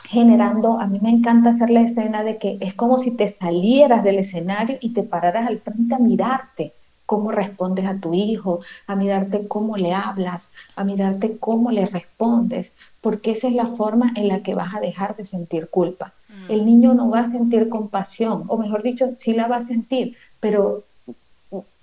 [0.09, 4.03] generando, a mí me encanta hacer la escena de que es como si te salieras
[4.03, 6.73] del escenario y te pararas al frente a mirarte
[7.05, 12.73] cómo respondes a tu hijo, a mirarte cómo le hablas, a mirarte cómo le respondes,
[13.01, 16.11] porque esa es la forma en la que vas a dejar de sentir culpa.
[16.27, 16.51] Mm.
[16.51, 20.15] El niño no va a sentir compasión, o mejor dicho, sí la va a sentir,
[20.39, 20.83] pero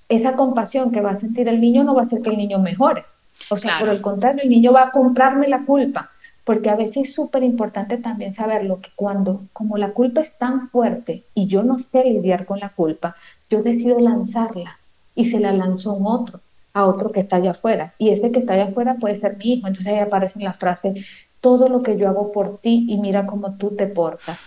[0.09, 2.59] esa compasión que va a sentir el niño no va a hacer que el niño
[2.59, 3.05] mejore,
[3.51, 6.11] o sea, por el contrario, el niño va a comprarme la culpa,
[6.47, 10.69] porque a veces es súper importante también saberlo, que cuando, como la culpa es tan
[10.69, 13.17] fuerte y yo no sé lidiar con la culpa,
[13.51, 14.79] yo decido lanzarla
[15.17, 16.39] y se la lanzó un otro,
[16.73, 17.95] a otro que está allá afuera.
[17.99, 19.67] Y ese que está allá afuera puede ser mi hijo.
[19.67, 21.05] Entonces ahí aparece en la frase,
[21.41, 24.39] todo lo que yo hago por ti y mira cómo tú te portas.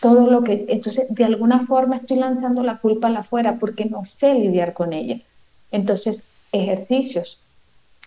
[0.00, 4.04] Todo lo que, entonces de alguna forma estoy lanzando la culpa a afuera porque no
[4.04, 5.20] sé lidiar con ella.
[5.70, 6.20] Entonces,
[6.50, 7.38] ejercicios,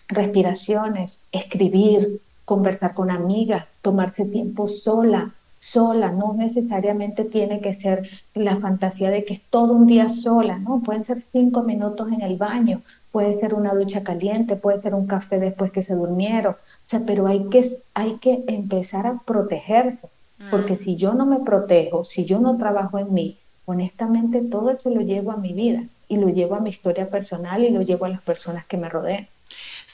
[0.08, 8.56] respiraciones, escribir, conversar con amigas, tomarse tiempo sola, sola, no necesariamente tiene que ser la
[8.56, 10.82] fantasía de que es todo un día sola, ¿no?
[10.82, 15.06] Pueden ser cinco minutos en el baño, puede ser una ducha caliente, puede ser un
[15.06, 20.08] café después que se durmieron, o sea, pero hay que, hay que empezar a protegerse,
[20.50, 20.78] porque mm.
[20.78, 25.02] si yo no me protejo, si yo no trabajo en mí, honestamente todo eso lo
[25.02, 28.08] llevo a mi vida y lo llevo a mi historia personal y lo llevo a
[28.08, 29.28] las personas que me rodean.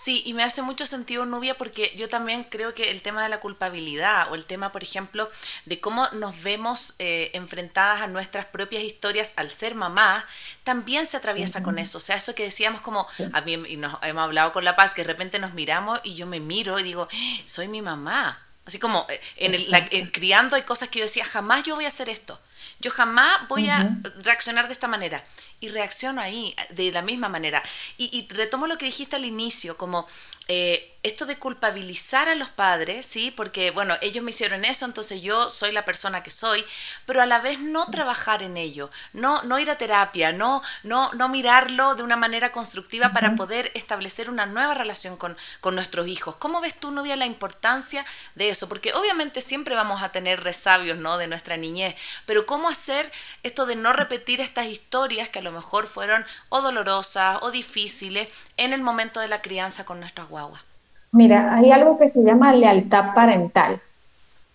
[0.00, 3.28] Sí, y me hace mucho sentido, Nubia, porque yo también creo que el tema de
[3.28, 5.28] la culpabilidad o el tema, por ejemplo,
[5.66, 10.24] de cómo nos vemos eh, enfrentadas a nuestras propias historias al ser mamá,
[10.62, 11.98] también se atraviesa con eso.
[11.98, 14.94] O sea, eso que decíamos como, a mí, y nos hemos hablado con La Paz,
[14.94, 17.42] que de repente nos miramos y yo me miro y digo, ¡Ah!
[17.44, 18.40] soy mi mamá.
[18.66, 21.88] Así como eh, en el, criando hay cosas que yo decía, jamás yo voy a
[21.88, 22.40] hacer esto.
[22.80, 25.24] Yo jamás voy a reaccionar de esta manera
[25.60, 27.62] y reacciono ahí de la misma manera.
[27.96, 30.06] Y, y, retomo lo que dijiste al inicio, como
[30.48, 33.30] eh, esto de culpabilizar a los padres, ¿sí?
[33.30, 36.64] Porque, bueno, ellos me hicieron eso, entonces yo soy la persona que soy,
[37.06, 41.12] pero a la vez no trabajar en ello, no, no ir a terapia, no, no,
[41.14, 46.06] no mirarlo de una manera constructiva para poder establecer una nueva relación con, con nuestros
[46.06, 46.36] hijos.
[46.36, 48.68] ¿Cómo ves tú, novia, la importancia de eso?
[48.68, 51.18] Porque obviamente siempre vamos a tener resabios, ¿no?
[51.18, 53.10] De nuestra niñez, pero ¿cómo hacer
[53.42, 58.28] esto de no repetir estas historias que a lo mejor fueron o dolorosas o difíciles
[58.56, 60.67] en el momento de la crianza con nuestras guaguas?
[61.12, 63.80] Mira, hay algo que se llama lealtad parental.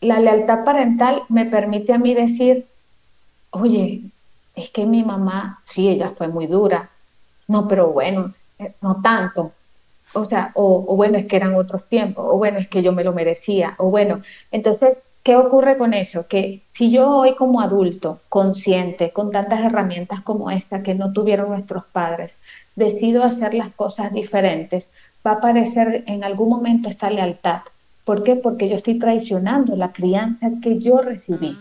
[0.02, 2.66] La lealtad parental me permite a mí decir,
[3.52, 4.02] oye,
[4.56, 6.89] es que mi mamá, sí, ella fue muy dura,
[7.48, 9.52] no, pero bueno, eh, no tanto.
[10.13, 12.92] O sea, o, o bueno, es que eran otros tiempos, o bueno, es que yo
[12.92, 16.28] me lo merecía, o bueno, entonces ¿Qué ocurre con eso?
[16.28, 21.48] Que si yo hoy como adulto, consciente, con tantas herramientas como esta que no tuvieron
[21.50, 22.38] nuestros padres,
[22.76, 24.89] decido hacer las cosas diferentes,
[25.25, 27.62] va a aparecer en algún momento esta lealtad.
[28.05, 28.36] ¿Por qué?
[28.36, 31.57] Porque yo estoy traicionando la crianza que yo recibí.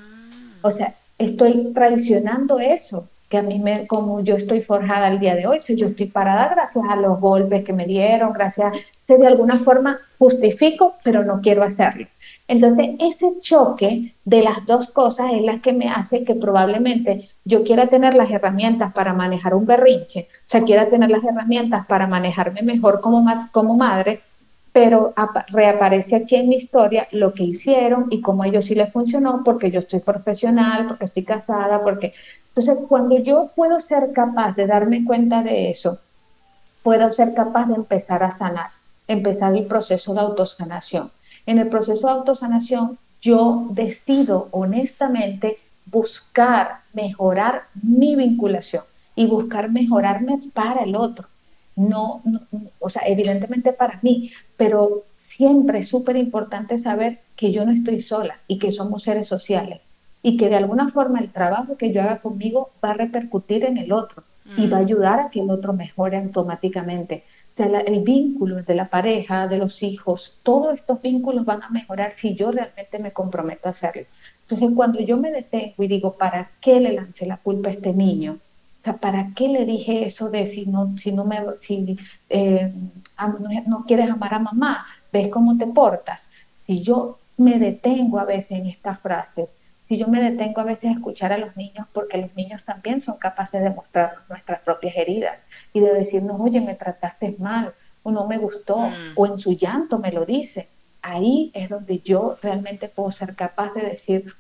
[0.63, 5.35] O sea, estoy traicionando eso que a mí me, como yo estoy forjada el día
[5.35, 8.75] de hoy, si yo estoy parada gracias a los golpes que me dieron, gracias,
[9.07, 12.07] si de alguna forma justifico, pero no quiero hacerlo.
[12.47, 17.65] Entonces, ese choque de las dos cosas es la que me hace que probablemente yo
[17.65, 22.07] quiera tener las herramientas para manejar un berrinche, o sea, quiera tener las herramientas para
[22.07, 24.21] manejarme mejor como, como madre,
[24.73, 25.13] pero
[25.49, 29.43] reaparece aquí en mi historia lo que hicieron y cómo a ellos sí les funcionó,
[29.45, 32.15] porque yo estoy profesional, porque estoy casada, porque...
[32.49, 35.99] Entonces, cuando yo puedo ser capaz de darme cuenta de eso,
[36.83, 38.69] puedo ser capaz de empezar a sanar,
[39.09, 41.11] empezar el proceso de autosanación.
[41.47, 50.39] En el proceso de autosanación, yo decido honestamente buscar mejorar mi vinculación y buscar mejorarme
[50.53, 51.29] para el otro.
[51.75, 52.23] No,
[52.79, 58.01] o sea, evidentemente para mí, pero siempre es súper importante saber que yo no estoy
[58.01, 59.81] sola y que somos seres sociales
[60.23, 63.79] y que de alguna forma el trabajo que yo haga conmigo va a repercutir en
[63.79, 64.23] el otro
[64.57, 64.85] y va a mm.
[64.85, 67.25] ayudar a que el otro mejore automáticamente.
[67.53, 71.69] O sea, el vínculo de la pareja, de los hijos, todos estos vínculos van a
[71.69, 74.05] mejorar si yo realmente me comprometo a hacerlo.
[74.43, 77.93] Entonces, cuando yo me detengo y digo, ¿para qué le lancé la culpa a este
[77.93, 78.39] niño?
[78.83, 81.97] O sea, ¿para qué le dije eso de si no, si no me, si
[82.29, 82.73] eh,
[83.67, 86.29] no quieres amar a mamá, ves cómo te portas?
[86.67, 90.91] Si yo me detengo a veces en estas frases, si yo me detengo a veces
[90.91, 94.97] a escuchar a los niños, porque los niños también son capaces de mostrar nuestras propias
[94.97, 99.13] heridas y de decirnos, oye, me trataste mal, o no me gustó, mm.
[99.15, 100.67] o en su llanto me lo dice.
[101.03, 104.35] Ahí es donde yo realmente puedo ser capaz de decir,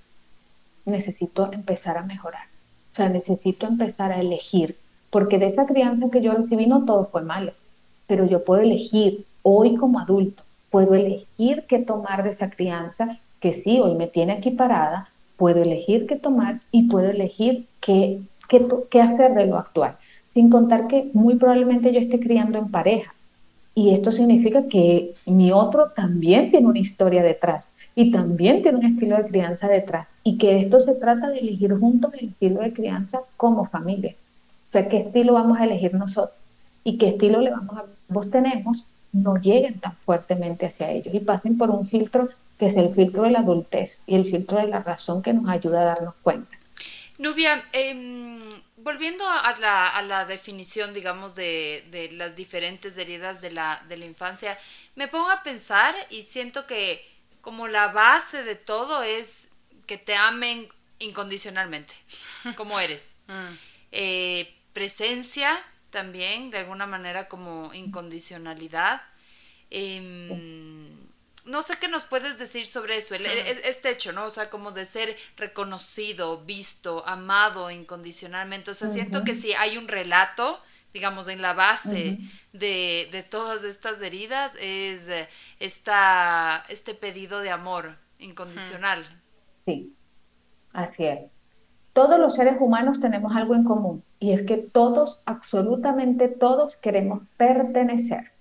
[0.85, 2.52] necesito empezar a mejorar.
[2.92, 4.76] O sea, necesito empezar a elegir,
[5.11, 7.52] porque de esa crianza que yo recibí no todo fue malo,
[8.07, 13.55] pero yo puedo elegir hoy como adulto, puedo elegir qué tomar de esa crianza que
[13.55, 18.64] sí, hoy me tiene aquí parada, puedo elegir qué tomar y puedo elegir qué, qué,
[18.90, 19.96] qué hacer de lo actual.
[20.35, 23.14] Sin contar que muy probablemente yo esté criando en pareja.
[23.74, 28.87] Y esto significa que mi otro también tiene una historia detrás y también tiene un
[28.87, 30.09] estilo de crianza detrás.
[30.24, 34.14] Y que esto se trata de elegir juntos el estilo de crianza como familia.
[34.68, 36.38] O sea, qué estilo vamos a elegir nosotros
[36.85, 41.20] y qué estilo le vamos a, vos tenemos, no lleguen tan fuertemente hacia ellos y
[41.20, 42.28] pasen por un filtro
[42.59, 45.48] que es el filtro de la adultez y el filtro de la razón que nos
[45.48, 46.57] ayuda a darnos cuenta.
[47.18, 48.40] Nubia, em,
[48.78, 54.57] volviendo a la, definición, digamos, de, las diferentes heridas de la, de la infancia,
[54.96, 57.00] me pongo a pensar y siento que
[57.42, 59.50] como la base de todo es
[59.87, 60.68] que te amen
[61.00, 61.94] incondicionalmente,
[62.57, 63.16] como eres.
[63.26, 63.55] Mm.
[63.90, 69.02] Eh, presencia también, de alguna manera como incondicionalidad.
[69.68, 71.02] Em,
[71.44, 74.24] no sé qué nos puedes decir sobre eso, este hecho, ¿no?
[74.24, 78.70] O sea, como de ser reconocido, visto, amado incondicionalmente.
[78.70, 82.18] O sea, siento que si hay un relato, digamos, en la base
[82.52, 85.28] de, de, todas estas heridas, es eh,
[85.59, 89.02] esta, este pedido de amor incondicional.
[89.64, 89.96] Sí,
[90.72, 91.28] así es.
[91.92, 97.22] Todos los seres humanos tenemos algo en común y es que todos, absolutamente todos, queremos
[97.37, 98.33] pertenecer.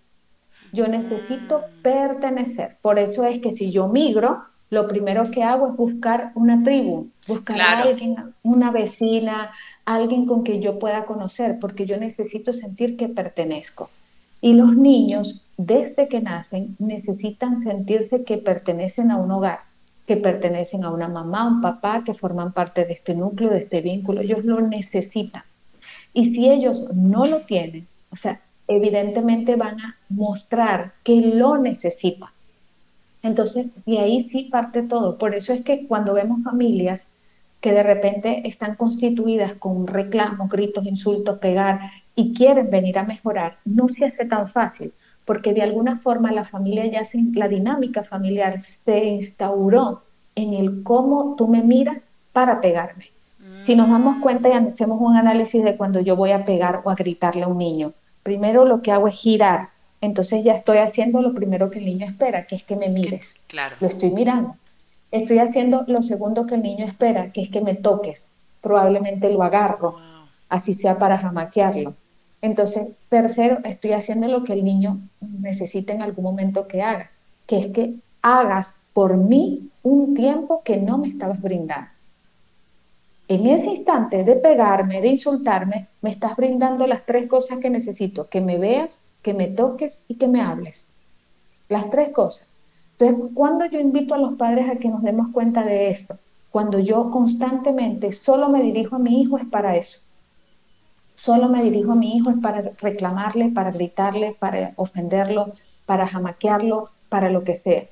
[0.72, 1.82] Yo necesito mm.
[1.82, 2.78] pertenecer.
[2.82, 7.10] Por eso es que si yo migro, lo primero que hago es buscar una tribu,
[7.28, 9.52] buscar a alguien, una vecina,
[9.96, 13.90] alguien con quien yo pueda conocer, porque yo necesito sentir que pertenezco.
[14.42, 19.60] Y los niños, desde que nacen, necesitan sentirse que pertenecen a un hogar,
[20.08, 23.82] que pertenecen a una mamá, un papá, que forman parte de este núcleo, de este
[23.82, 24.22] vínculo.
[24.22, 25.44] Ellos lo necesitan.
[26.14, 32.30] Y si ellos no lo tienen, o sea, evidentemente van a mostrar que lo necesitan.
[33.24, 35.18] Entonces, de ahí sí parte todo.
[35.18, 37.08] Por eso es que cuando vemos familias
[37.62, 43.58] que de repente están constituidas con reclamos, gritos, insultos, pegar y quieren venir a mejorar,
[43.66, 44.92] no se hace tan fácil,
[45.26, 50.02] porque de alguna forma la familia ya se, la dinámica familiar se instauró
[50.36, 53.10] en el cómo tú me miras para pegarme.
[53.64, 56.90] Si nos damos cuenta y hacemos un análisis de cuando yo voy a pegar o
[56.90, 57.94] a gritarle a un niño,
[58.24, 59.70] primero lo que hago es girar.
[60.00, 63.36] Entonces ya estoy haciendo lo primero que el niño espera, que es que me mires.
[63.48, 63.76] Claro.
[63.80, 64.56] Lo estoy mirando.
[65.12, 68.30] Estoy haciendo lo segundo que el niño espera, que es que me toques.
[68.62, 69.98] Probablemente lo agarro,
[70.48, 71.94] así sea para jamaquearlo.
[72.42, 77.12] Entonces, tercero, estoy haciendo lo que el niño necesita en algún momento que haga,
[77.46, 81.90] que es que hagas por mí un tiempo que no me estabas brindando.
[83.28, 88.28] En ese instante de pegarme, de insultarme, me estás brindando las tres cosas que necesito,
[88.28, 90.86] que me veas, que me toques y que me hables.
[91.70, 92.51] Las tres cosas.
[93.02, 96.20] Entonces, cuando yo invito a los padres a que nos demos cuenta de esto,
[96.52, 100.00] cuando yo constantemente solo me dirijo a mi hijo es para eso.
[101.16, 105.54] Solo me dirijo a mi hijo es para reclamarle, para gritarle, para ofenderlo,
[105.88, 107.86] para jamaquearlo, para lo que sea.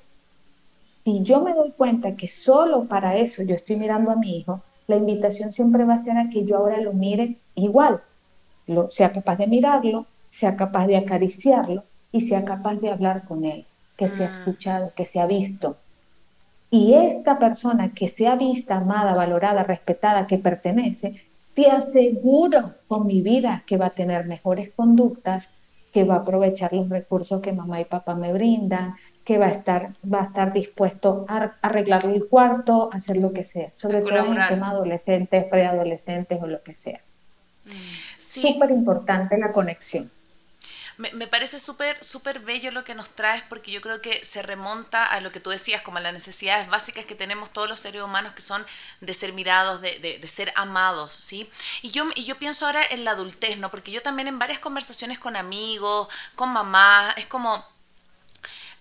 [1.04, 4.62] Si yo me doy cuenta que solo para eso yo estoy mirando a mi hijo,
[4.86, 8.02] la invitación siempre va a ser a que yo ahora lo mire igual,
[8.68, 13.46] lo, sea capaz de mirarlo, sea capaz de acariciarlo y sea capaz de hablar con
[13.46, 13.66] él,
[14.00, 14.32] que se ha mm.
[14.32, 15.76] escuchado, que se ha visto.
[16.72, 21.22] Y esta persona que se ha vista, amada, valorada, respetada, que pertenece,
[21.54, 25.50] te aseguro con mi vida que va a tener mejores conductas,
[25.92, 29.52] que va a aprovechar los recursos que mamá y papá me brindan, que va a
[29.52, 34.00] estar, va a estar dispuesto a arreglar el cuarto, a hacer lo que sea, sobre
[34.00, 37.02] todo en el tema adolescentes, preadolescentes o lo que sea.
[38.18, 40.10] Súper importante la conexión.
[41.00, 45.06] Me, parece súper, súper bello lo que nos traes porque yo creo que se remonta
[45.06, 48.02] a lo que tú decías, como a las necesidades básicas que tenemos todos los seres
[48.02, 48.66] humanos que son
[49.00, 51.50] de ser mirados, de, de, de ser amados, ¿sí?
[51.82, 53.72] Y yo, y yo pienso ahora en la adultez, ¿no?
[53.72, 57.66] Porque yo también en varias conversaciones con amigos, con mamá, es como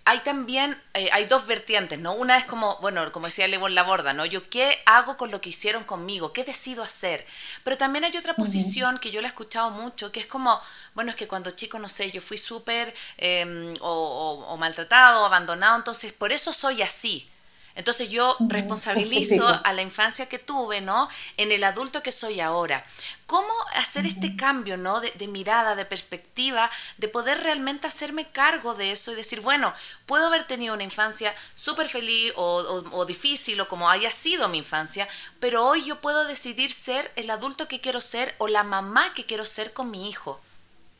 [0.05, 2.13] hay también, eh, hay dos vertientes, ¿no?
[2.13, 4.25] Una es como, bueno, como decía Levo la borda, ¿no?
[4.25, 7.25] Yo qué hago con lo que hicieron conmigo, qué decido hacer.
[7.63, 10.59] Pero también hay otra posición que yo la he escuchado mucho, que es como,
[10.95, 15.77] bueno, es que cuando chico, no sé, yo fui súper eh, o, o, maltratado, abandonado,
[15.77, 17.29] entonces por eso soy así.
[17.75, 21.07] Entonces yo responsabilizo a la infancia que tuve, ¿no?
[21.37, 22.83] En el adulto que soy ahora.
[23.25, 25.01] ¿Cómo hacer este cambio, ¿no?
[25.01, 29.71] De, mirada, de perspectiva, de poder realmente hacerme cargo de eso y decir, bueno,
[30.07, 34.57] puedo haber tenido una infancia súper feliz o, o difícil o como haya sido mi
[34.57, 35.07] infancia,
[35.39, 39.25] pero hoy yo puedo decidir ser el adulto que quiero ser o la mamá que
[39.25, 40.39] quiero ser con mi hijo.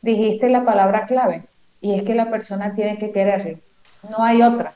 [0.02, 1.44] Dijiste la palabra clave
[1.82, 3.58] y es que la persona tiene que quererlo.
[4.08, 4.74] No hay otra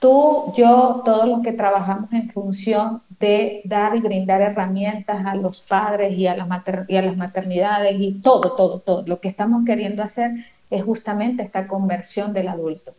[0.00, 5.60] tú, yo, todos los que trabajamos en función de dar y brindar herramientas a los
[5.60, 6.48] padres y a, las
[6.88, 9.04] y a las maternidades y todo, todo, todo.
[9.06, 10.32] Lo que estamos queriendo hacer
[10.70, 12.94] es justamente esta conversión del adulto.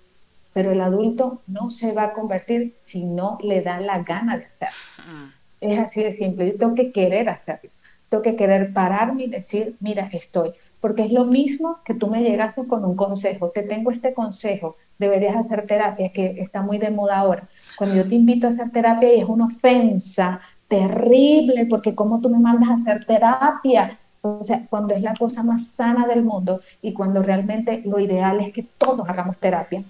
[0.53, 4.45] Pero el adulto no se va a convertir si no le da la gana de
[4.45, 5.31] hacerlo.
[5.61, 6.51] Es así de simple.
[6.51, 7.69] Yo tengo que querer hacerlo.
[8.09, 10.53] Tengo que querer pararme y decir, mira, estoy.
[10.79, 13.49] Porque es lo mismo que tú me llegases con un consejo.
[13.49, 17.47] Te tengo este consejo deberías hacer terapia, que está muy de moda ahora.
[17.77, 22.29] Cuando yo te invito a hacer terapia y es una ofensa terrible, porque ¿cómo tú
[22.29, 23.97] me mandas a hacer terapia?
[24.21, 28.41] O sea, cuando es la cosa más sana del mundo y cuando realmente lo ideal
[28.41, 29.83] es que todos hagamos terapia,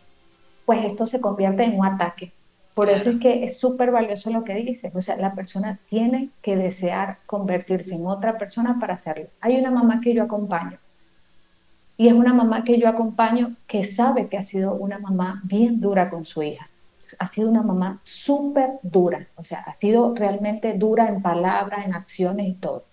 [0.65, 2.31] pues esto se convierte en un ataque.
[2.78, 4.93] Por eso es que es súper valioso lo que dices.
[4.93, 9.30] O sea, la persona tiene que desear convertirse en otra persona para hacerlo.
[9.41, 10.78] Hay una mamá que yo acompaño
[11.97, 15.82] y es una mamá que yo acompaño que sabe que ha sido una mamá bien
[15.82, 16.69] dura con su hija.
[17.17, 21.95] ha sido una mamá súper dura, o sea, ha sido realmente dura en palabras, en
[21.95, 22.84] acciones y todo.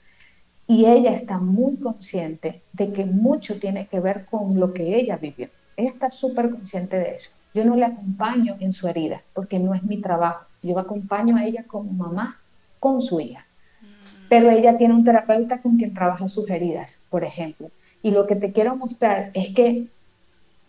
[0.67, 5.19] Y ella está muy consciente de que mucho tiene que ver con lo que ella
[5.19, 5.51] vivió.
[5.77, 7.29] Ella está súper consciente de eso.
[7.55, 10.45] Yo no le acompaño en su herida, porque no es mi trabajo.
[10.63, 12.41] Yo acompaño a ella como mamá
[12.81, 13.47] con su hija.
[13.81, 13.87] Mm.
[14.29, 17.69] Pero ella tiene un terapeuta con quien trabaja sus heridas, por ejemplo.
[18.03, 19.87] Y lo que te quiero mostrar es que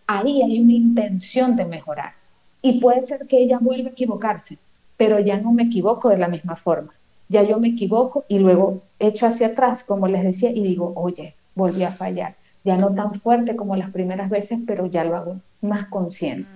[0.06, 2.14] ahí hay una intención de mejorar.
[2.62, 4.58] Y puede ser que ella vuelva a equivocarse,
[4.96, 6.94] pero ya no me equivoco de la misma forma.
[7.30, 11.34] Ya yo me equivoco y luego echo hacia atrás, como les decía, y digo, oye,
[11.56, 12.36] volví a fallar.
[12.64, 16.48] Ya no tan fuerte como las primeras veces, pero ya lo hago más consciente.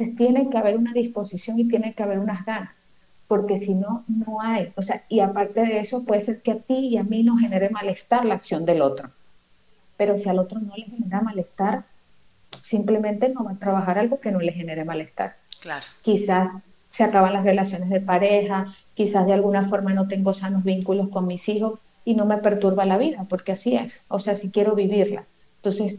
[0.00, 2.74] Entonces tiene que haber una disposición y tiene que haber unas ganas,
[3.28, 4.72] porque si no, no hay.
[4.76, 7.40] O sea, y aparte de eso, puede ser que a ti y a mí nos
[7.40, 9.10] genere malestar la acción del otro
[10.00, 11.84] pero si al otro no le genera malestar,
[12.62, 15.36] simplemente no va a trabajar algo que no le genere malestar.
[15.60, 15.84] Claro.
[16.00, 16.48] Quizás
[16.90, 21.26] se acaban las relaciones de pareja, quizás de alguna forma no tengo sanos vínculos con
[21.26, 24.74] mis hijos y no me perturba la vida, porque así es, o sea, si quiero
[24.74, 25.26] vivirla.
[25.56, 25.98] Entonces,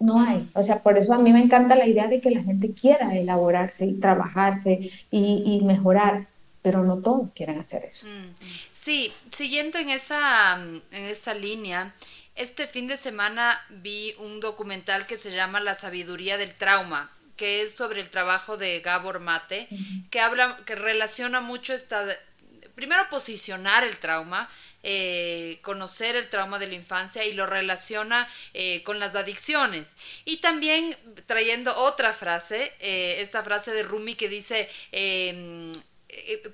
[0.00, 2.42] no hay, o sea, por eso a mí me encanta la idea de que la
[2.42, 6.28] gente quiera elaborarse y trabajarse y, mejorar,
[6.62, 8.06] pero no todos quieren hacer eso.
[8.06, 8.34] Mm.
[8.72, 11.94] Sí, siguiendo en esa, en esa línea,
[12.36, 17.62] este fin de semana vi un documental que se llama La sabiduría del trauma, que
[17.62, 19.68] es sobre el trabajo de Gabor Mate,
[20.10, 22.04] que habla, que relaciona mucho esta,
[22.78, 24.48] primero posicionar el trauma,
[24.84, 29.94] eh, conocer el trauma de la infancia y lo relaciona eh, con las adicciones.
[30.24, 35.72] Y también trayendo otra frase, eh, esta frase de Rumi que dice, em,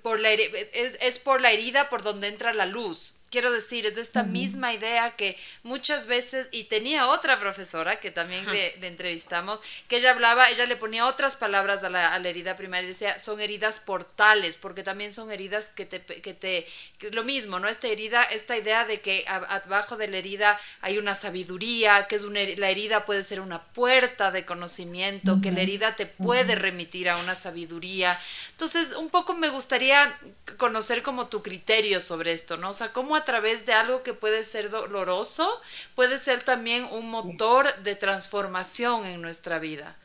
[0.02, 4.00] por la, es por la herida por donde entra la luz quiero decir, es de
[4.00, 9.96] esta misma idea que muchas veces, y tenía otra profesora que también le, entrevistamos, que
[9.96, 14.54] ella hablaba, ella le ponía otras palabras a la, herida primaria, decía, son heridas portales,
[14.54, 16.68] porque también son heridas que te, que te,
[17.10, 17.66] lo mismo, ¿no?
[17.66, 22.22] Esta herida, esta idea de que abajo de la herida hay una sabiduría, que es
[22.22, 27.10] una, la herida puede ser una puerta de conocimiento, que la herida te puede remitir
[27.10, 28.16] a una sabiduría.
[28.52, 30.16] Entonces, un poco me gustaría
[30.56, 32.70] conocer como tu criterio sobre esto, ¿no?
[32.70, 35.48] O sea, cómo a través de algo que puede ser doloroso,
[35.94, 39.96] puede ser también un motor de transformación en nuestra vida.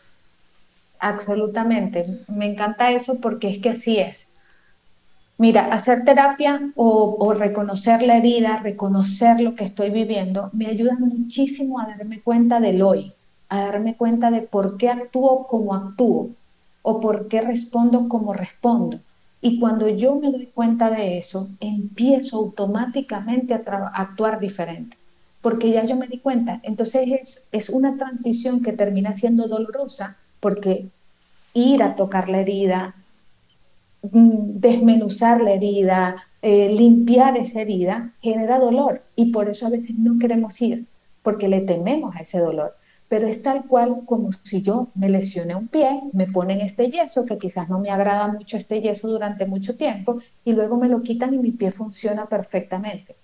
[0.99, 4.27] Absolutamente, me encanta eso porque es que así es.
[5.37, 10.97] Mira, hacer terapia o, o, reconocer la herida, reconocer lo que estoy viviendo, me ayuda
[10.99, 13.13] muchísimo a darme cuenta del hoy,
[13.47, 16.31] a darme cuenta de por qué actúo como actúo
[16.81, 18.99] o por qué respondo como respondo.
[19.41, 24.97] Y cuando yo me doy cuenta de eso, empiezo automáticamente a, actuar diferente,
[25.41, 26.59] porque ya yo me di cuenta.
[26.63, 30.89] Entonces es, es una transición que termina siendo dolorosa, porque
[31.53, 32.95] ir a tocar la herida,
[34.01, 39.03] mm, desmenuzar la herida, eh, limpiar esa herida, genera dolor.
[39.15, 40.85] Y por eso a veces no queremos ir,
[41.23, 42.75] porque le tememos a ese dolor
[43.09, 47.25] pero es tal cual como si yo me lesioné un pie, me ponen este yeso,
[47.25, 51.01] que quizás no me agrada mucho este yeso durante mucho tiempo, y luego me lo
[51.01, 53.15] quitan y mi pie funciona perfectamente.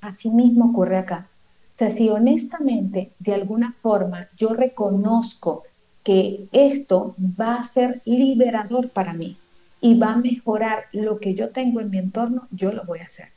[0.00, 1.28] Así mismo ocurre acá.
[1.74, 5.64] O sea, si honestamente, de alguna forma, yo reconozco
[6.02, 9.36] que esto va a ser liberador para mí
[9.80, 13.04] y va a mejorar lo que yo tengo en mi entorno, yo lo voy a
[13.04, 13.28] hacer.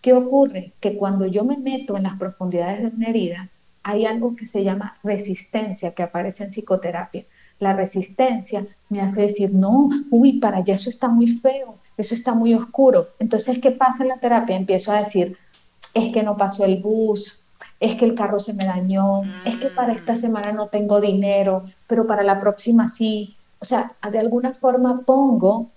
[0.00, 0.72] ¿Qué ocurre?
[0.80, 3.50] Que cuando yo me meto en las profundidades de una herida,
[3.82, 7.24] hay algo que se llama resistencia que aparece en psicoterapia.
[7.58, 12.34] La resistencia me hace decir, no, uy, para allá eso está muy feo, eso está
[12.34, 13.08] muy oscuro.
[13.18, 14.56] Entonces, ¿qué pasa en la terapia?
[14.56, 15.36] Empiezo a decir,
[15.94, 17.42] es que no pasó el bus,
[17.80, 20.20] es que el carro se me dañó, es que para esta mm.
[20.20, 23.36] semana no tengo dinero, pero para la próxima sí.
[23.60, 25.70] O sea, de alguna forma pongo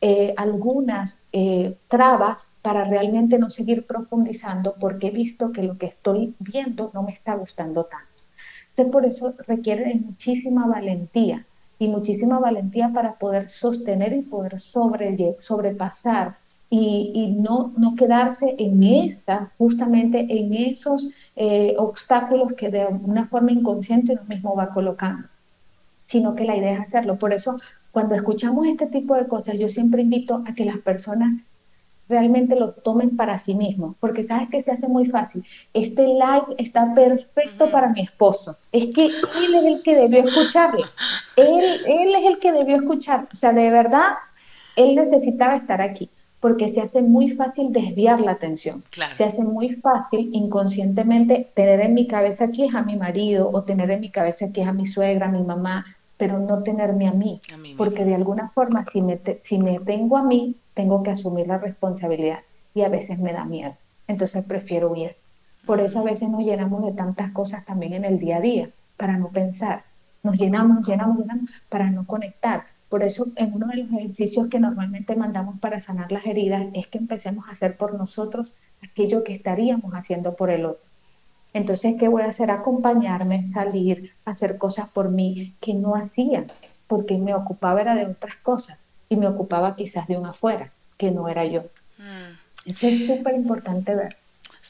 [0.00, 5.86] eh, algunas eh, trabas para realmente no seguir profundizando porque he visto que lo que
[5.86, 8.22] estoy viendo no me está gustando tanto.
[8.68, 11.46] Entonces, por eso requiere muchísima valentía
[11.78, 16.36] y muchísima valentía para poder sostener y poder sobre, sobrepasar
[16.68, 24.12] y, no, quedarse en esta, justamente en esos eh, obstáculos que de una forma inconsciente
[24.12, 25.26] uno mismo va colocando,
[26.04, 27.18] sino que la idea es hacerlo.
[27.18, 27.58] Por eso,
[27.92, 31.32] cuando escuchamos este tipo de cosas, yo siempre invito a que las personas
[32.08, 35.44] realmente lo tomen para sí mismos, porque sabes que se hace muy fácil.
[35.74, 38.56] Este live está perfecto para mi esposo.
[38.72, 40.86] Es que él es el que debió escucharlo.
[41.36, 43.28] Él, él es el que debió escuchar.
[43.32, 44.14] O sea, de verdad,
[44.76, 46.08] él necesitaba estar aquí,
[46.40, 48.82] porque se hace muy fácil desviar la atención.
[49.14, 53.64] Se hace muy fácil inconscientemente tener en mi cabeza aquí es a mi marido o
[53.64, 55.84] tener en mi cabeza aquí es a mi suegra, a mi mamá.
[56.18, 57.40] Pero no tenerme a mí,
[57.76, 61.58] porque de alguna forma si me, si me tengo a mí, tengo que asumir la
[61.58, 62.40] responsabilidad
[62.74, 63.74] y a veces me da miedo,
[64.08, 65.16] entonces prefiero huir.
[65.64, 68.70] Por eso a veces nos llenamos de tantas cosas también en el día a día,
[68.96, 69.84] para no pensar.
[70.22, 72.64] Nos llenamos, llenamos, llenamos para no conectar.
[72.88, 76.86] Por eso en uno de los ejercicios que normalmente mandamos para sanar las heridas es
[76.86, 80.87] que empecemos a hacer por nosotros aquello que estaríamos haciendo por el otro.
[81.54, 82.50] Entonces, ¿qué voy a hacer?
[82.50, 86.44] Acompañarme, salir, hacer cosas por mí que no hacía,
[86.86, 88.78] porque me ocupaba era de otras cosas
[89.08, 91.62] y me ocupaba quizás de un afuera, que no era yo.
[91.98, 92.66] Mm.
[92.66, 94.17] Eso es súper importante ver.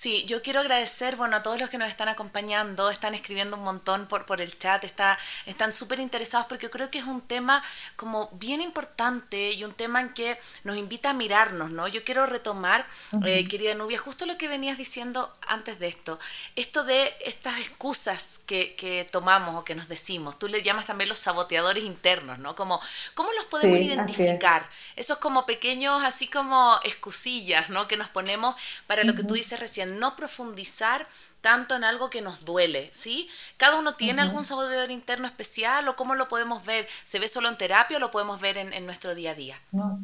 [0.01, 3.64] Sí, yo quiero agradecer, bueno, a todos los que nos están acompañando, están escribiendo un
[3.64, 7.20] montón por, por el chat, está, están súper interesados porque yo creo que es un
[7.20, 7.64] tema
[7.96, 11.88] como bien importante y un tema en que nos invita a mirarnos, ¿no?
[11.88, 12.86] Yo quiero retomar,
[13.26, 16.20] eh, querida Nubia, justo lo que venías diciendo antes de esto,
[16.55, 21.09] esto de estas excusas que, que tomamos o que nos decimos, tú le llamas también
[21.09, 22.55] los saboteadores internos, ¿no?
[22.55, 22.80] Como,
[23.14, 24.70] ¿cómo los podemos identificar?
[24.94, 27.88] Esos como pequeños, así como excusillas, ¿no?
[27.88, 28.55] Que nos ponemos
[28.86, 31.07] para lo que tú dices recién no profundizar
[31.41, 33.28] tanto en algo que nos duele, ¿sí?
[33.57, 37.49] Cada uno tiene algún saboteador interno especial o cómo lo podemos ver, ¿se ve solo
[37.49, 39.57] en terapia o lo podemos ver en, nuestro día a día?
[39.72, 40.01] No,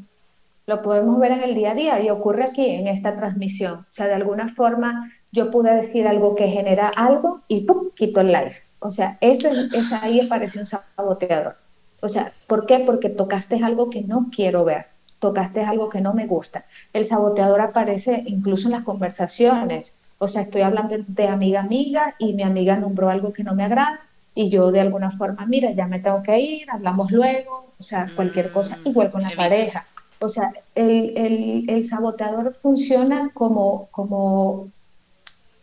[0.66, 3.86] lo podemos ver en el día a día y ocurre aquí en esta transmisión.
[3.90, 7.90] O sea, de alguna forma yo pude decir algo que genera algo y ¡pum!
[7.94, 8.54] quito el live.
[8.78, 11.56] O sea, eso es, ahí aparece un saboteador.
[12.00, 12.80] O sea, ¿por qué?
[12.80, 14.93] Porque tocaste algo que no quiero ver
[15.24, 16.66] tocaste algo que no me gusta.
[16.92, 19.94] El saboteador aparece incluso en las conversaciones.
[20.18, 23.64] O sea, estoy hablando de amiga amiga y mi amiga nombró algo que no me
[23.64, 24.00] agrada
[24.34, 28.10] y yo de alguna forma, mira, ya me tengo que ir, hablamos luego, o sea,
[28.14, 29.86] cualquier cosa, mm, igual con la pareja.
[30.18, 34.68] O sea, el, el, saboteador funciona como, como,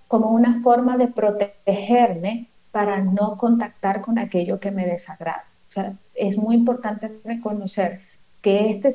[0.08, 5.44] como una forma de protegerme para no contactar con aquello que me desagrada.
[5.70, 8.02] O sea, es muy importante reconocer
[8.42, 8.92] que este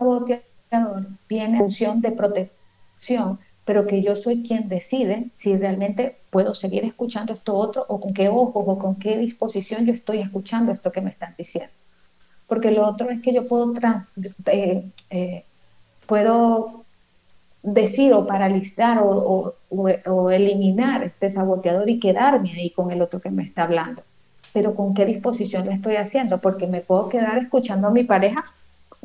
[0.00, 6.54] saboteador viene en función de protección, pero que yo soy quien decide si realmente puedo
[6.54, 10.72] seguir escuchando esto otro o con qué ojos o con qué disposición yo estoy escuchando
[10.72, 11.72] esto que me están diciendo.
[12.48, 13.72] Porque lo otro es que yo puedo,
[14.46, 15.44] eh, eh,
[16.06, 16.84] puedo
[17.62, 23.30] decir o paralizar o, o, eliminar este saboteador y quedarme ahí con el otro que
[23.30, 24.02] me está hablando.
[24.52, 28.44] Pero con qué disposición lo estoy haciendo, porque me puedo quedar escuchando a mi pareja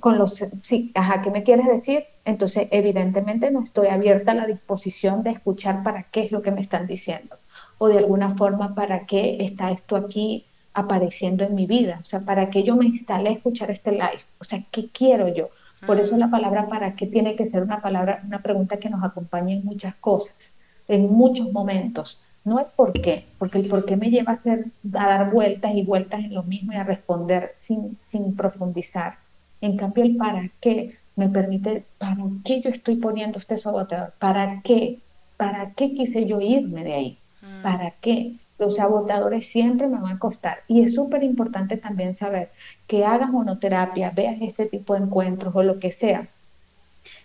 [0.05, 2.03] con los, sí, ajá, ¿qué me quieres decir?
[2.25, 6.51] Entonces, evidentemente no estoy abierta a la disposición de escuchar para qué es lo que
[6.51, 7.37] me están diciendo
[7.79, 10.45] o de alguna forma para qué está esto aquí
[10.75, 14.21] apareciendo en mi vida, o sea, para qué yo me instalé a escuchar este live,
[14.37, 15.49] o sea, ¿qué quiero yo?
[15.87, 19.03] Por eso la palabra para qué tiene que ser una palabra, una pregunta que nos
[19.03, 20.53] acompaña en muchas cosas,
[20.87, 22.19] en muchos momentos.
[22.43, 25.73] No es por qué, porque el por qué me lleva a, hacer, a dar vueltas
[25.73, 29.24] y vueltas en lo mismo y a responder sin, sin profundizar.
[29.65, 34.13] En cambio, el para qué me permite, ¿para qué yo estoy poniendo este saboteador?
[34.19, 34.99] ¿Para qué?
[35.37, 37.17] ¿Para qué quise yo irme de ahí?
[37.41, 37.63] Mm.
[37.63, 38.35] ¿Para qué?
[38.59, 40.59] Los sabotadores siempre me van a costar.
[40.67, 42.51] Y es súper importante también saber
[42.85, 46.27] que hagas monoterapia, veas este tipo de encuentros o lo que sea.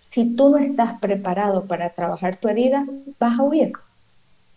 [0.09, 2.87] Si tú no estás preparado para trabajar tu herida,
[3.19, 3.73] vas a huir.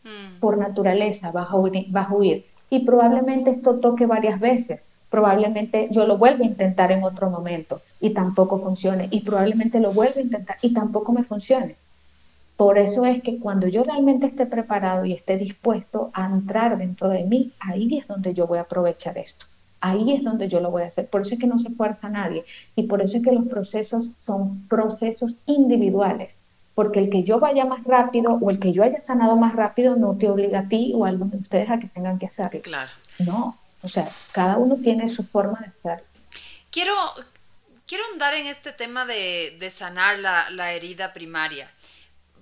[0.05, 0.39] Mm.
[0.39, 2.45] Por naturaleza, vas a huir, vas a huir.
[2.69, 4.79] Y probablemente esto toque varias veces
[5.13, 9.93] probablemente yo lo vuelva a intentar en otro momento y tampoco funcione, y probablemente lo
[9.93, 11.75] vuelva a intentar y tampoco me funcione.
[12.57, 17.09] Por eso es que cuando yo realmente esté preparado y esté dispuesto a entrar dentro
[17.09, 19.45] de mí, ahí es donde yo voy a aprovechar esto.
[19.81, 21.05] Ahí es donde yo lo voy a hacer.
[21.05, 22.43] Por eso es que no se fuerza a nadie.
[22.75, 26.37] Y por eso es que los procesos son procesos individuales.
[26.73, 29.95] Porque el que yo vaya más rápido o el que yo haya sanado más rápido
[29.95, 32.61] no te obliga a ti o a alguno de ustedes a que tengan que hacerlo.
[32.63, 32.89] Claro.
[33.27, 36.03] No, o sea, cada uno tiene su forma de ser.
[36.71, 36.95] Quiero,
[37.85, 41.69] quiero andar en este tema de, sanar la, herida primaria,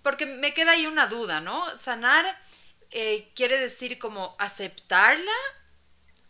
[0.03, 1.65] porque me queda ahí una duda, ¿no?
[1.77, 2.25] Sanar
[2.91, 5.31] eh, quiere decir como aceptarla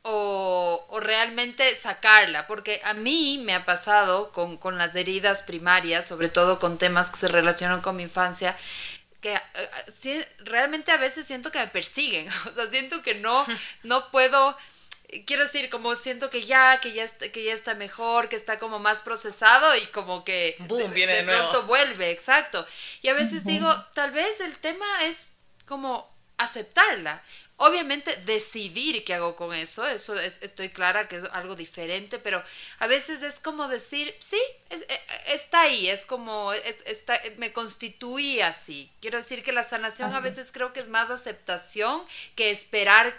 [0.04, 6.30] o, realmente sacarla, porque a mí me ha pasado con, con, las heridas primarias, sobre
[6.30, 8.58] todo con temas que se relacionan con mi infancia,
[9.20, 13.46] que eh, realmente a veces siento que me persiguen, o sea, siento que no,
[13.84, 14.58] no puedo
[15.26, 18.60] quiero decir, como siento que ya, que ya, está, que ya está mejor, que está
[18.60, 22.66] como más procesado y como que Boom, viene de, pronto vuelve, exacto.
[23.02, 25.34] Y a veces digo, tal vez el tema es
[25.66, 27.22] como aceptarla.
[27.58, 32.42] Obviamente decidir qué hago con eso, eso estoy clara que es algo diferente, pero
[32.80, 34.42] a veces es como decir, sí,
[34.72, 38.92] e, está ahí, es como, está, me constituí así.
[39.00, 42.02] Quiero decir que la sanación a veces creo que es más aceptación
[42.36, 43.14] que esperar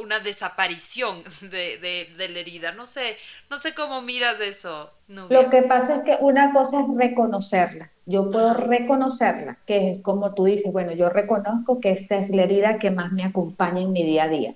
[0.00, 2.72] una desaparición de, la herida.
[2.72, 3.16] No sé,
[3.50, 4.90] no sé cómo miras eso.
[5.08, 7.90] Lo que pasa es que una cosa es reconocerla.
[8.06, 12.44] Yo puedo reconocerla, que es como tú dices, bueno, yo reconozco que esta es la
[12.44, 14.54] herida que más me acompaña en mi día a día.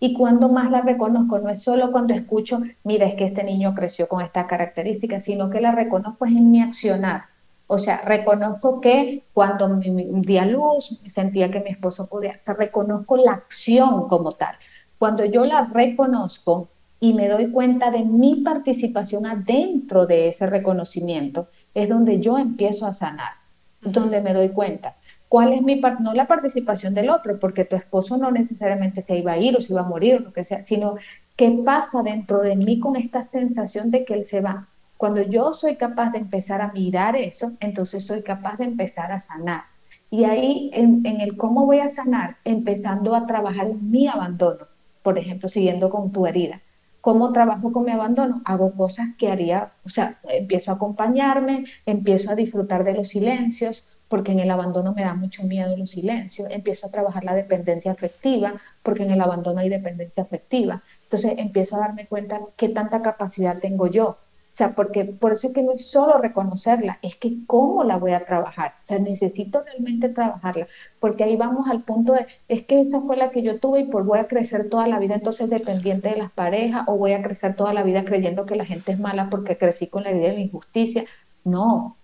[0.00, 3.74] Y cuando más la reconozco, no es solo cuando escucho, mira, es que este niño
[3.74, 7.24] creció con esta característica, sino que la reconozco en mi accionar
[7.66, 12.44] o sea, reconozco que cuando me di a luz, sentía que mi esposo podía, o
[12.44, 14.54] sea, reconozco la acción como tal.
[14.98, 16.68] Cuando yo la reconozco
[17.00, 22.86] y me doy cuenta de mi participación adentro de ese reconocimiento, es donde yo empiezo
[22.86, 23.32] a sanar,
[23.80, 24.94] donde me doy cuenta.
[25.28, 29.32] ¿Cuál es mi no la participación del otro, porque tu esposo no necesariamente se iba
[29.32, 30.96] a ir o se iba a morir o lo que sea, sino
[31.34, 34.68] qué pasa dentro de mí con esta sensación de que él se va
[35.04, 39.20] cuando yo soy capaz de empezar a mirar eso, entonces soy capaz de empezar a
[39.20, 39.64] sanar.
[40.08, 44.66] Y ahí en, el cómo voy a sanar, empezando a trabajar mi abandono,
[45.02, 46.62] por ejemplo, siguiendo con tu herida.
[47.02, 48.40] ¿Cómo trabajo con mi abandono?
[48.46, 53.86] Hago cosas que haría, o sea, empiezo a acompañarme, empiezo a disfrutar de los silencios,
[54.08, 57.92] porque en el abandono me da mucho miedo los silencios, empiezo a trabajar la dependencia
[57.92, 60.82] afectiva, porque en el abandono hay dependencia afectiva.
[61.02, 64.16] Entonces empiezo a darme cuenta qué tanta capacidad tengo yo
[64.54, 67.96] o sea, porque por eso es que no es solo reconocerla, es que cómo la
[67.96, 68.74] voy a trabajar.
[68.82, 70.68] O sea, necesito realmente trabajarla,
[71.00, 73.86] porque ahí vamos al punto de, es que esa fue la que yo tuve y
[73.86, 77.22] pues voy a crecer toda la vida entonces dependiente de las parejas o voy a
[77.22, 80.30] crecer toda la vida creyendo que la gente es mala porque crecí con la idea
[80.30, 81.04] de la injusticia.
[81.42, 81.96] No,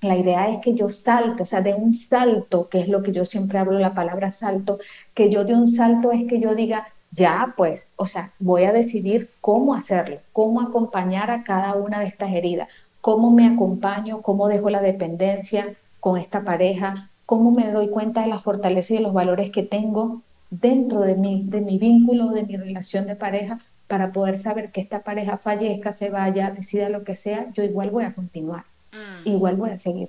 [0.00, 3.12] la idea es que yo salte, o sea, de un salto, que es lo que
[3.12, 4.78] yo siempre hablo, la palabra salto,
[5.14, 8.72] que yo de un salto es que yo diga, ya pues, o sea, voy a
[8.72, 12.68] decidir cómo hacerlo, cómo acompañar a cada una de estas heridas,
[13.00, 18.28] cómo me acompaño, cómo dejo la dependencia con esta pareja, cómo me doy cuenta de
[18.28, 22.44] la fortaleza y de los valores que tengo dentro de mi, de mi vínculo, de
[22.44, 27.02] mi relación de pareja, para poder saber que esta pareja fallezca, se vaya, decida lo
[27.02, 29.28] que sea, yo igual voy a continuar, mm.
[29.28, 30.08] igual voy a seguir,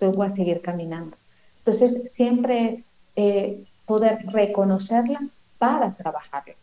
[0.00, 1.16] yo voy a seguir caminando.
[1.58, 2.84] Entonces, siempre es
[3.16, 5.20] eh, poder reconocerla
[5.64, 6.54] para trabajarla.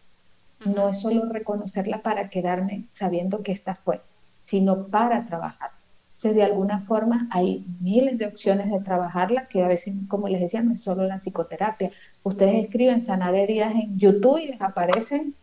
[0.63, 3.99] No es solo reconocerla para quedarme sabiendo que esta fue,
[4.45, 5.71] sino para trabajar.
[6.11, 10.39] Entonces, de alguna forma, hay miles de opciones de trabajarla, que a veces, como les
[10.39, 11.89] decía, no es solo la psicoterapia.
[12.21, 15.33] Ustedes escriben sanar heridas en YouTube y les aparecen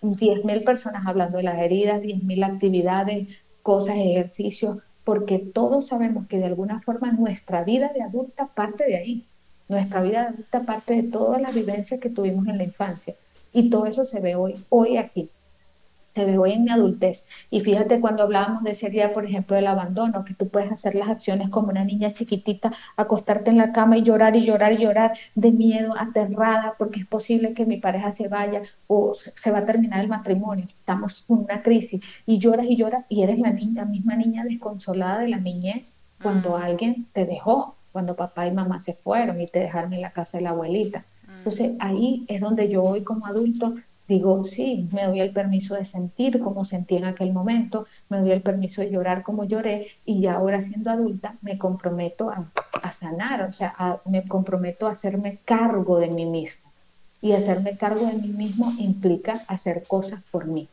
[0.00, 3.28] 10.000 personas hablando de las heridas, 10.000 actividades,
[3.62, 8.96] cosas, ejercicios, porque todos sabemos que de alguna forma nuestra vida de adulta parte de
[8.96, 9.26] ahí.
[9.68, 13.14] Nuestra vida adulta parte de todas las vivencias que tuvimos en la infancia.
[13.52, 15.30] Y todo eso se ve hoy, hoy aquí.
[16.14, 17.24] Se ve hoy en mi adultez.
[17.50, 20.94] Y fíjate cuando hablábamos de ese día, por ejemplo, del abandono, que tú puedes hacer
[20.94, 24.78] las acciones como una niña chiquitita, acostarte en la cama y llorar y llorar y
[24.78, 29.58] llorar de miedo, aterrada, porque es posible que mi pareja se vaya o se va
[29.58, 30.64] a terminar el matrimonio.
[30.66, 34.44] Estamos en una crisis y lloras y lloras y eres la niña, la misma niña
[34.44, 35.92] desconsolada de la niñez
[36.22, 36.62] cuando mm.
[36.62, 40.36] alguien te dejó cuando papá y mamá se fueron y te dejaron en la casa
[40.36, 40.98] de la abuelita.
[41.26, 41.36] Mm.
[41.38, 43.74] Entonces ahí es donde yo hoy como adulto
[44.06, 48.32] digo, sí, me doy el permiso de sentir como sentí en aquel momento, me doy
[48.32, 53.44] el permiso de llorar como lloré y ya ahora siendo adulta me comprometo a, sanar,
[53.48, 53.74] o sea,
[54.04, 56.70] me comprometo a hacerme cargo de mí mismo.
[57.22, 60.68] Y hacerme cargo de mí mismo implica hacer cosas por mí.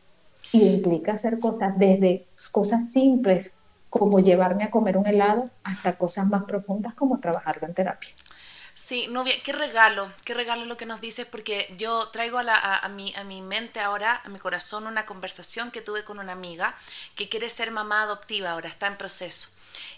[0.52, 3.54] Y implica hacer cosas desde cosas simples
[3.98, 8.10] como llevarme a comer un helado hasta cosas más profundas como trabajar en terapia.
[8.74, 12.56] Sí, novia, qué regalo, qué regalo lo que nos dices, porque yo traigo a, la,
[12.56, 16.32] a, mi, a mi mente ahora, a mi corazón, una conversación que tuve con una
[16.32, 16.74] amiga
[17.14, 19.50] que quiere ser mamá adoptiva ahora, está en proceso.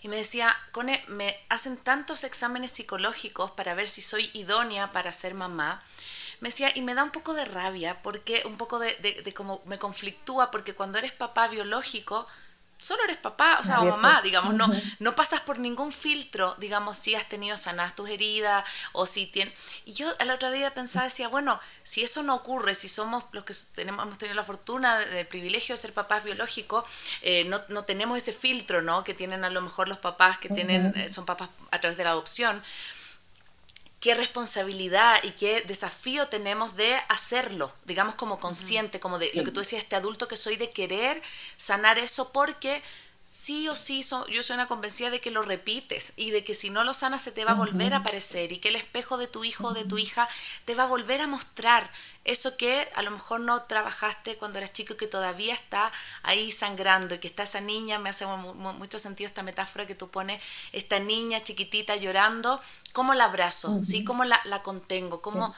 [0.03, 5.11] Y me decía, Cone, me hacen tantos exámenes psicológicos para ver si soy idónea para
[5.13, 5.83] ser mamá.
[6.41, 9.35] Me decía, y me da un poco de rabia, porque un poco de, de, de
[9.35, 12.27] como me conflictúa, porque cuando eres papá biológico,
[12.79, 16.99] solo eres papá, o sea, o mamá, digamos, no, no pasas por ningún filtro, digamos,
[16.99, 19.55] si has tenido sanadas tus heridas o si tienes...
[19.85, 23.25] Y yo a la otra día pensaba, decía, bueno, si eso no ocurre, si somos
[23.33, 26.85] los que tenemos, hemos tenido la fortuna, el privilegio de ser papás biológicos,
[27.23, 29.05] eh, no, no, tenemos ese filtro, ¿no?
[29.05, 32.05] Que tienen a lo mejor los papás que tienen, eh, son papás a través de
[32.05, 32.63] la adopción
[34.07, 39.51] qué responsabilidad y qué desafío tenemos de hacerlo, digamos como consciente, como de lo que
[39.51, 41.21] tú decías, este adulto que soy de querer
[41.57, 42.85] sanar eso porque
[43.27, 46.71] sí o sí yo soy una convencida de que lo repites y de que si
[46.71, 49.27] no lo sanas se te va a volver a aparecer y que el espejo de
[49.27, 50.29] tu hijo o de tu hija
[50.65, 51.91] te va a volver a mostrar
[52.25, 55.91] eso que a lo mejor no trabajaste cuando eras chico y que todavía está
[56.23, 60.09] ahí sangrando y que está esa niña, me hace mucho sentido esta metáfora que tú
[60.09, 60.41] pones,
[60.73, 62.61] esta niña chiquitita llorando,
[62.93, 63.85] ¿cómo la abrazo?
[63.85, 64.05] ¿sí?
[64.05, 65.21] ¿Cómo la, la contengo?
[65.21, 65.53] ¿Cómo,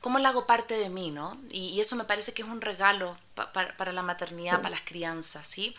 [0.00, 1.36] cómo la hago parte de mí, ¿no?
[1.50, 5.76] Y, eso me parece que es un regalo para la maternidad, para las crianzas, ¿sí?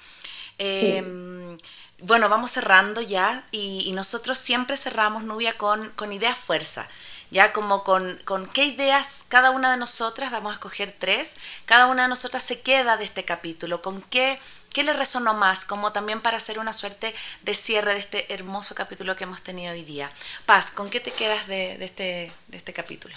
[0.59, 1.57] Em,
[1.99, 6.87] bueno, vamos cerrando ya y, nosotros siempre cerramos, Nubia, con, con ideas fuerza.
[7.31, 11.35] Ya como con, con, qué ideas cada una de nosotras, vamos a escoger tres,
[11.65, 14.39] cada una de nosotras se queda de este capítulo, con qué,
[14.73, 18.73] qué le resonó más, como también para hacer una suerte de cierre de este hermoso
[18.73, 20.11] capítulo que hemos tenido hoy día.
[20.47, 23.15] Paz, ¿con qué te quedas de, de este, de este capítulo?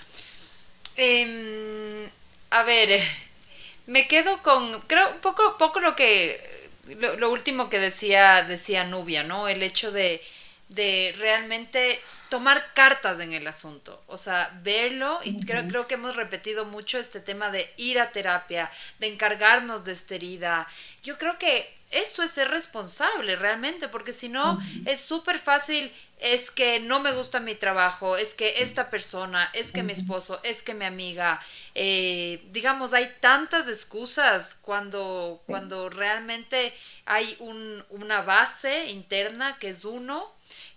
[0.97, 2.11] Em,
[2.51, 3.01] a ver,
[3.86, 6.51] me quedo con, creo, un poco, poco lo que,
[6.87, 9.49] lo, último que decía, decía Nubia, ¿no?
[9.49, 10.22] El hecho de,
[10.68, 16.16] de realmente tomar cartas en el asunto, o sea, verlo, y creo, creo que hemos
[16.16, 20.66] repetido mucho este tema de ir a terapia, de encargarnos de esta herida.
[21.03, 26.51] Yo creo que eso es ser responsable realmente, porque si no, es súper fácil, es
[26.51, 30.62] que no me gusta mi trabajo, es que esta persona, es que mi esposo, es
[30.62, 31.41] que mi amiga,
[31.74, 36.74] eh, digamos, hay tantas excusas cuando, cuando realmente
[37.06, 40.30] hay un, una base interna que es uno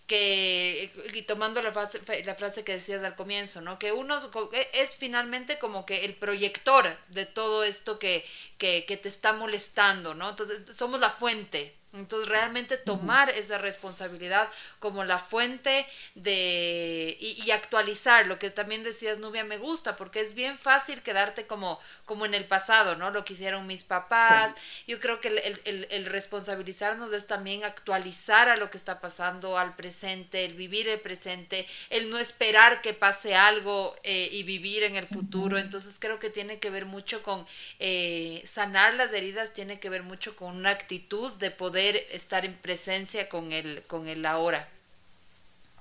[0.08, 3.80] que, y tomando la frase, la frase que decías al comienzo, ¿no?
[3.80, 4.18] Que uno
[4.54, 8.24] e, es finalmente como que el proyector de todo esto que,
[8.58, 10.30] que, que te está molestando, ¿no?
[10.30, 15.86] Entonces, somos la fuente, entonces, realmente tomar esa responsabilidad como la fuente
[16.16, 17.18] de...
[17.20, 21.80] Y, actualizar, lo que también decías, Nubia, me gusta, porque es bien fácil quedarte como,
[22.06, 23.12] como en el pasado, ¿no?
[23.12, 24.54] Lo que hicieron mis papás.
[24.88, 30.46] Yo creo que el, responsabilizarnos es también actualizar a lo que está pasando, al presente,
[30.46, 35.08] el vivir el presente, el no esperar que pase algo eh, y vivir en el
[35.08, 35.58] futuro.
[35.58, 37.46] Entonces, creo que tiene que ver mucho con
[37.80, 42.54] eh, sanar las heridas, tiene que ver mucho con una actitud de poder estar en
[42.54, 44.68] presencia con el, con el ahora.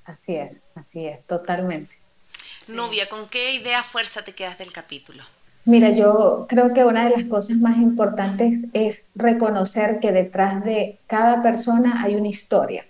[0.05, 1.95] Así es, así es, totalmente.
[2.69, 5.23] Nubia, ¿con qué idea fuerza te quedas del capítulo?
[5.67, 10.99] Mira, yo creo que una de las cosas más importantes es reconocer que detrás de
[11.07, 12.85] cada persona hay una historia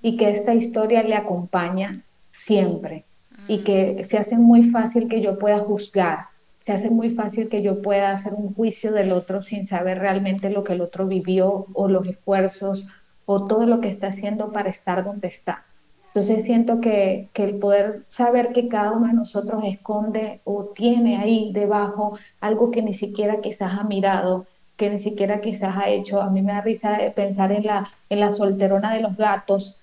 [0.00, 3.04] y que esta historia le acompaña siempre
[3.48, 6.28] y que se hace muy fácil que yo pueda juzgar
[6.66, 10.50] se hace muy fácil que yo pueda hacer un juicio del otro sin saber realmente
[10.50, 12.88] lo que el otro vivió o los esfuerzos
[13.24, 15.62] o todo lo que está haciendo para estar donde está.
[16.08, 21.18] Entonces siento que, que, el poder saber que cada uno de nosotros esconde o tiene
[21.18, 24.46] ahí debajo algo que ni siquiera quizás ha mirado,
[24.76, 26.20] que ni siquiera quizás ha hecho.
[26.20, 29.76] A mí me da risa pensar en la, en la solterona de los gatos.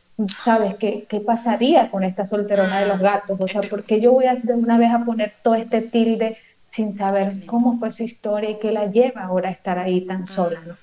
[0.43, 3.39] ¿Sabes qué, qué pasaría con esta solterona de los gatos?
[3.39, 6.38] O sea, porque yo voy a de una vez a poner todo este tilde
[6.74, 10.26] sin saber cómo fue su historia y qué la lleva ahora a estar ahí tan
[10.26, 10.76] sola, ¿no?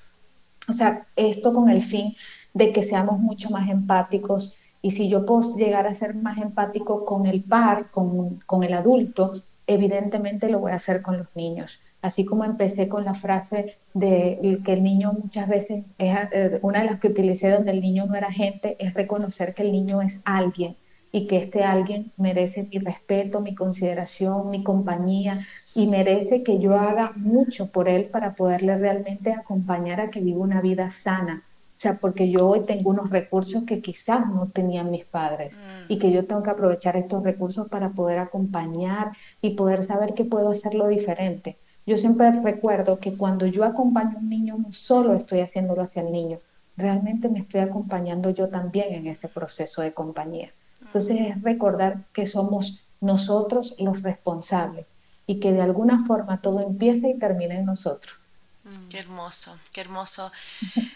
[0.67, 2.15] O sea, esto con el fin
[2.53, 7.05] de que seamos mucho más empáticos y si yo puedo llegar a ser más empático
[7.05, 11.81] con el par, con, con el adulto, evidentemente lo voy a hacer con los niños.
[12.01, 16.79] Así como empecé con la frase de que el niño muchas veces, es, eh, una
[16.79, 20.01] de las que utilicé donde el niño no era gente, es reconocer que el niño
[20.01, 20.77] es alguien
[21.11, 26.77] y que este alguien merece mi respeto, mi consideración, mi compañía y merece que yo
[26.77, 31.43] haga mucho por él para poderle realmente acompañar a que viva una vida sana.
[31.77, 35.97] O sea, porque yo hoy tengo unos recursos que quizás no tenían mis padres y
[35.97, 40.51] que yo tengo que aprovechar estos recursos para poder acompañar y poder saber que puedo
[40.51, 41.57] hacerlo diferente.
[41.87, 46.03] Yo siempre recuerdo que cuando yo acompaño a un niño, no solo estoy haciéndolo hacia
[46.03, 46.37] el niño,
[46.77, 50.51] realmente me estoy acompañando yo también en ese proceso de compañía.
[50.81, 54.85] Entonces es recordar que somos nosotros los responsables
[55.27, 58.15] y que de alguna forma todo empieza y termina en nosotros.
[58.63, 60.31] Mm, qué hermoso, qué hermoso.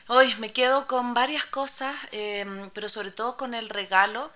[0.08, 4.32] Hoy me quedo con varias cosas, em, pero sobre todo con el regalo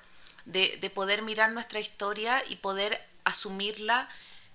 [0.45, 4.09] de, de poder mirar nuestra historia y poder asumirla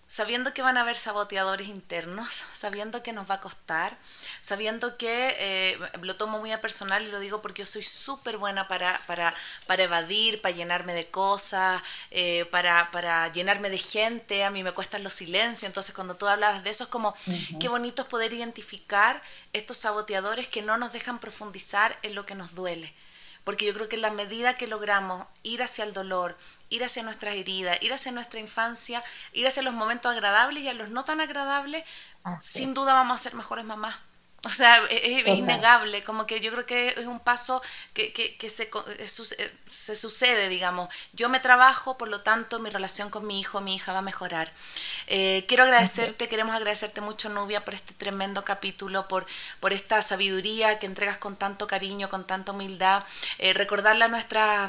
[0.06, 3.96] sabiendo que van a haber saboteadores internos, sabiendo que nos va a costar,
[4.42, 8.36] sabiendo que eh, lo tomo muy a personal y lo digo porque yo soy súper
[8.36, 9.34] buena para, para,
[9.66, 14.72] para, evadir, para llenarme de cosas, eh, para, para, llenarme de gente, a mí me
[14.72, 17.14] cuestan los silencios, entonces cuando tú hablabas de eso es como,
[17.58, 22.34] qué bonito es poder identificar estos saboteadores que no nos dejan profundizar en lo que
[22.34, 22.92] nos duele.
[23.44, 26.34] Porque yo creo que en la medida que logramos ir hacia el dolor,
[26.74, 29.02] ir hacia nuestras heridas, ir hacia nuestra infancia,
[29.32, 31.84] ir hacia los momentos agradables y a los no tan agradables,
[32.40, 33.96] sin duda vamos a ser mejores mamás.
[34.44, 37.62] O sea, e-, es, innegable, como que yo creo que es un paso
[37.94, 38.64] que, que, se,
[38.98, 40.88] eh, se, sucede, digamos.
[41.12, 44.02] Yo me trabajo, por lo tanto mi relación con mi hijo, mi hija va a
[44.02, 44.52] mejorar.
[45.06, 49.26] Eh, quiero agradecerte, queremos agradecerte mucho, Nubia, por este tremendo capítulo, por,
[49.60, 53.02] por esta sabiduría que entregas con tanto cariño, con tanta humildad.
[53.38, 54.68] Eh, recordarle a nuestra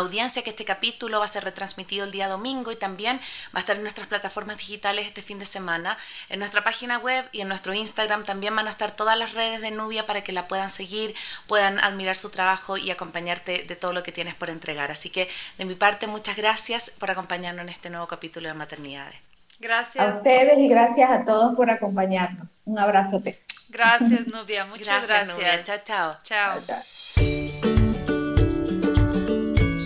[0.00, 3.18] audiencia que este capítulo va a ser retransmitido el día domingo y también
[3.54, 5.96] va a estar en nuestras plataformas digitales este fin de semana.
[6.28, 9.60] En nuestra página web y en nuestro Instagram también van a estar todas las redes
[9.60, 11.14] de Nubia para que la puedan seguir,
[11.46, 14.90] puedan admirar su trabajo y acompañarte de todo lo que tienes por entregar.
[14.90, 15.28] Así que
[15.58, 19.16] de mi parte, muchas gracias por acompañarnos en este nuevo capítulo de Maternidades.
[19.58, 20.04] Gracias.
[20.04, 22.56] A ustedes y gracias a todos por acompañarnos.
[22.66, 23.40] Un abrazote.
[23.68, 24.66] Gracias, Nubia.
[24.66, 25.28] Muchas gracias.
[25.28, 25.62] Nubia.
[25.64, 26.16] Chao, chao.
[26.22, 26.62] Chao.
[26.66, 27.05] chao.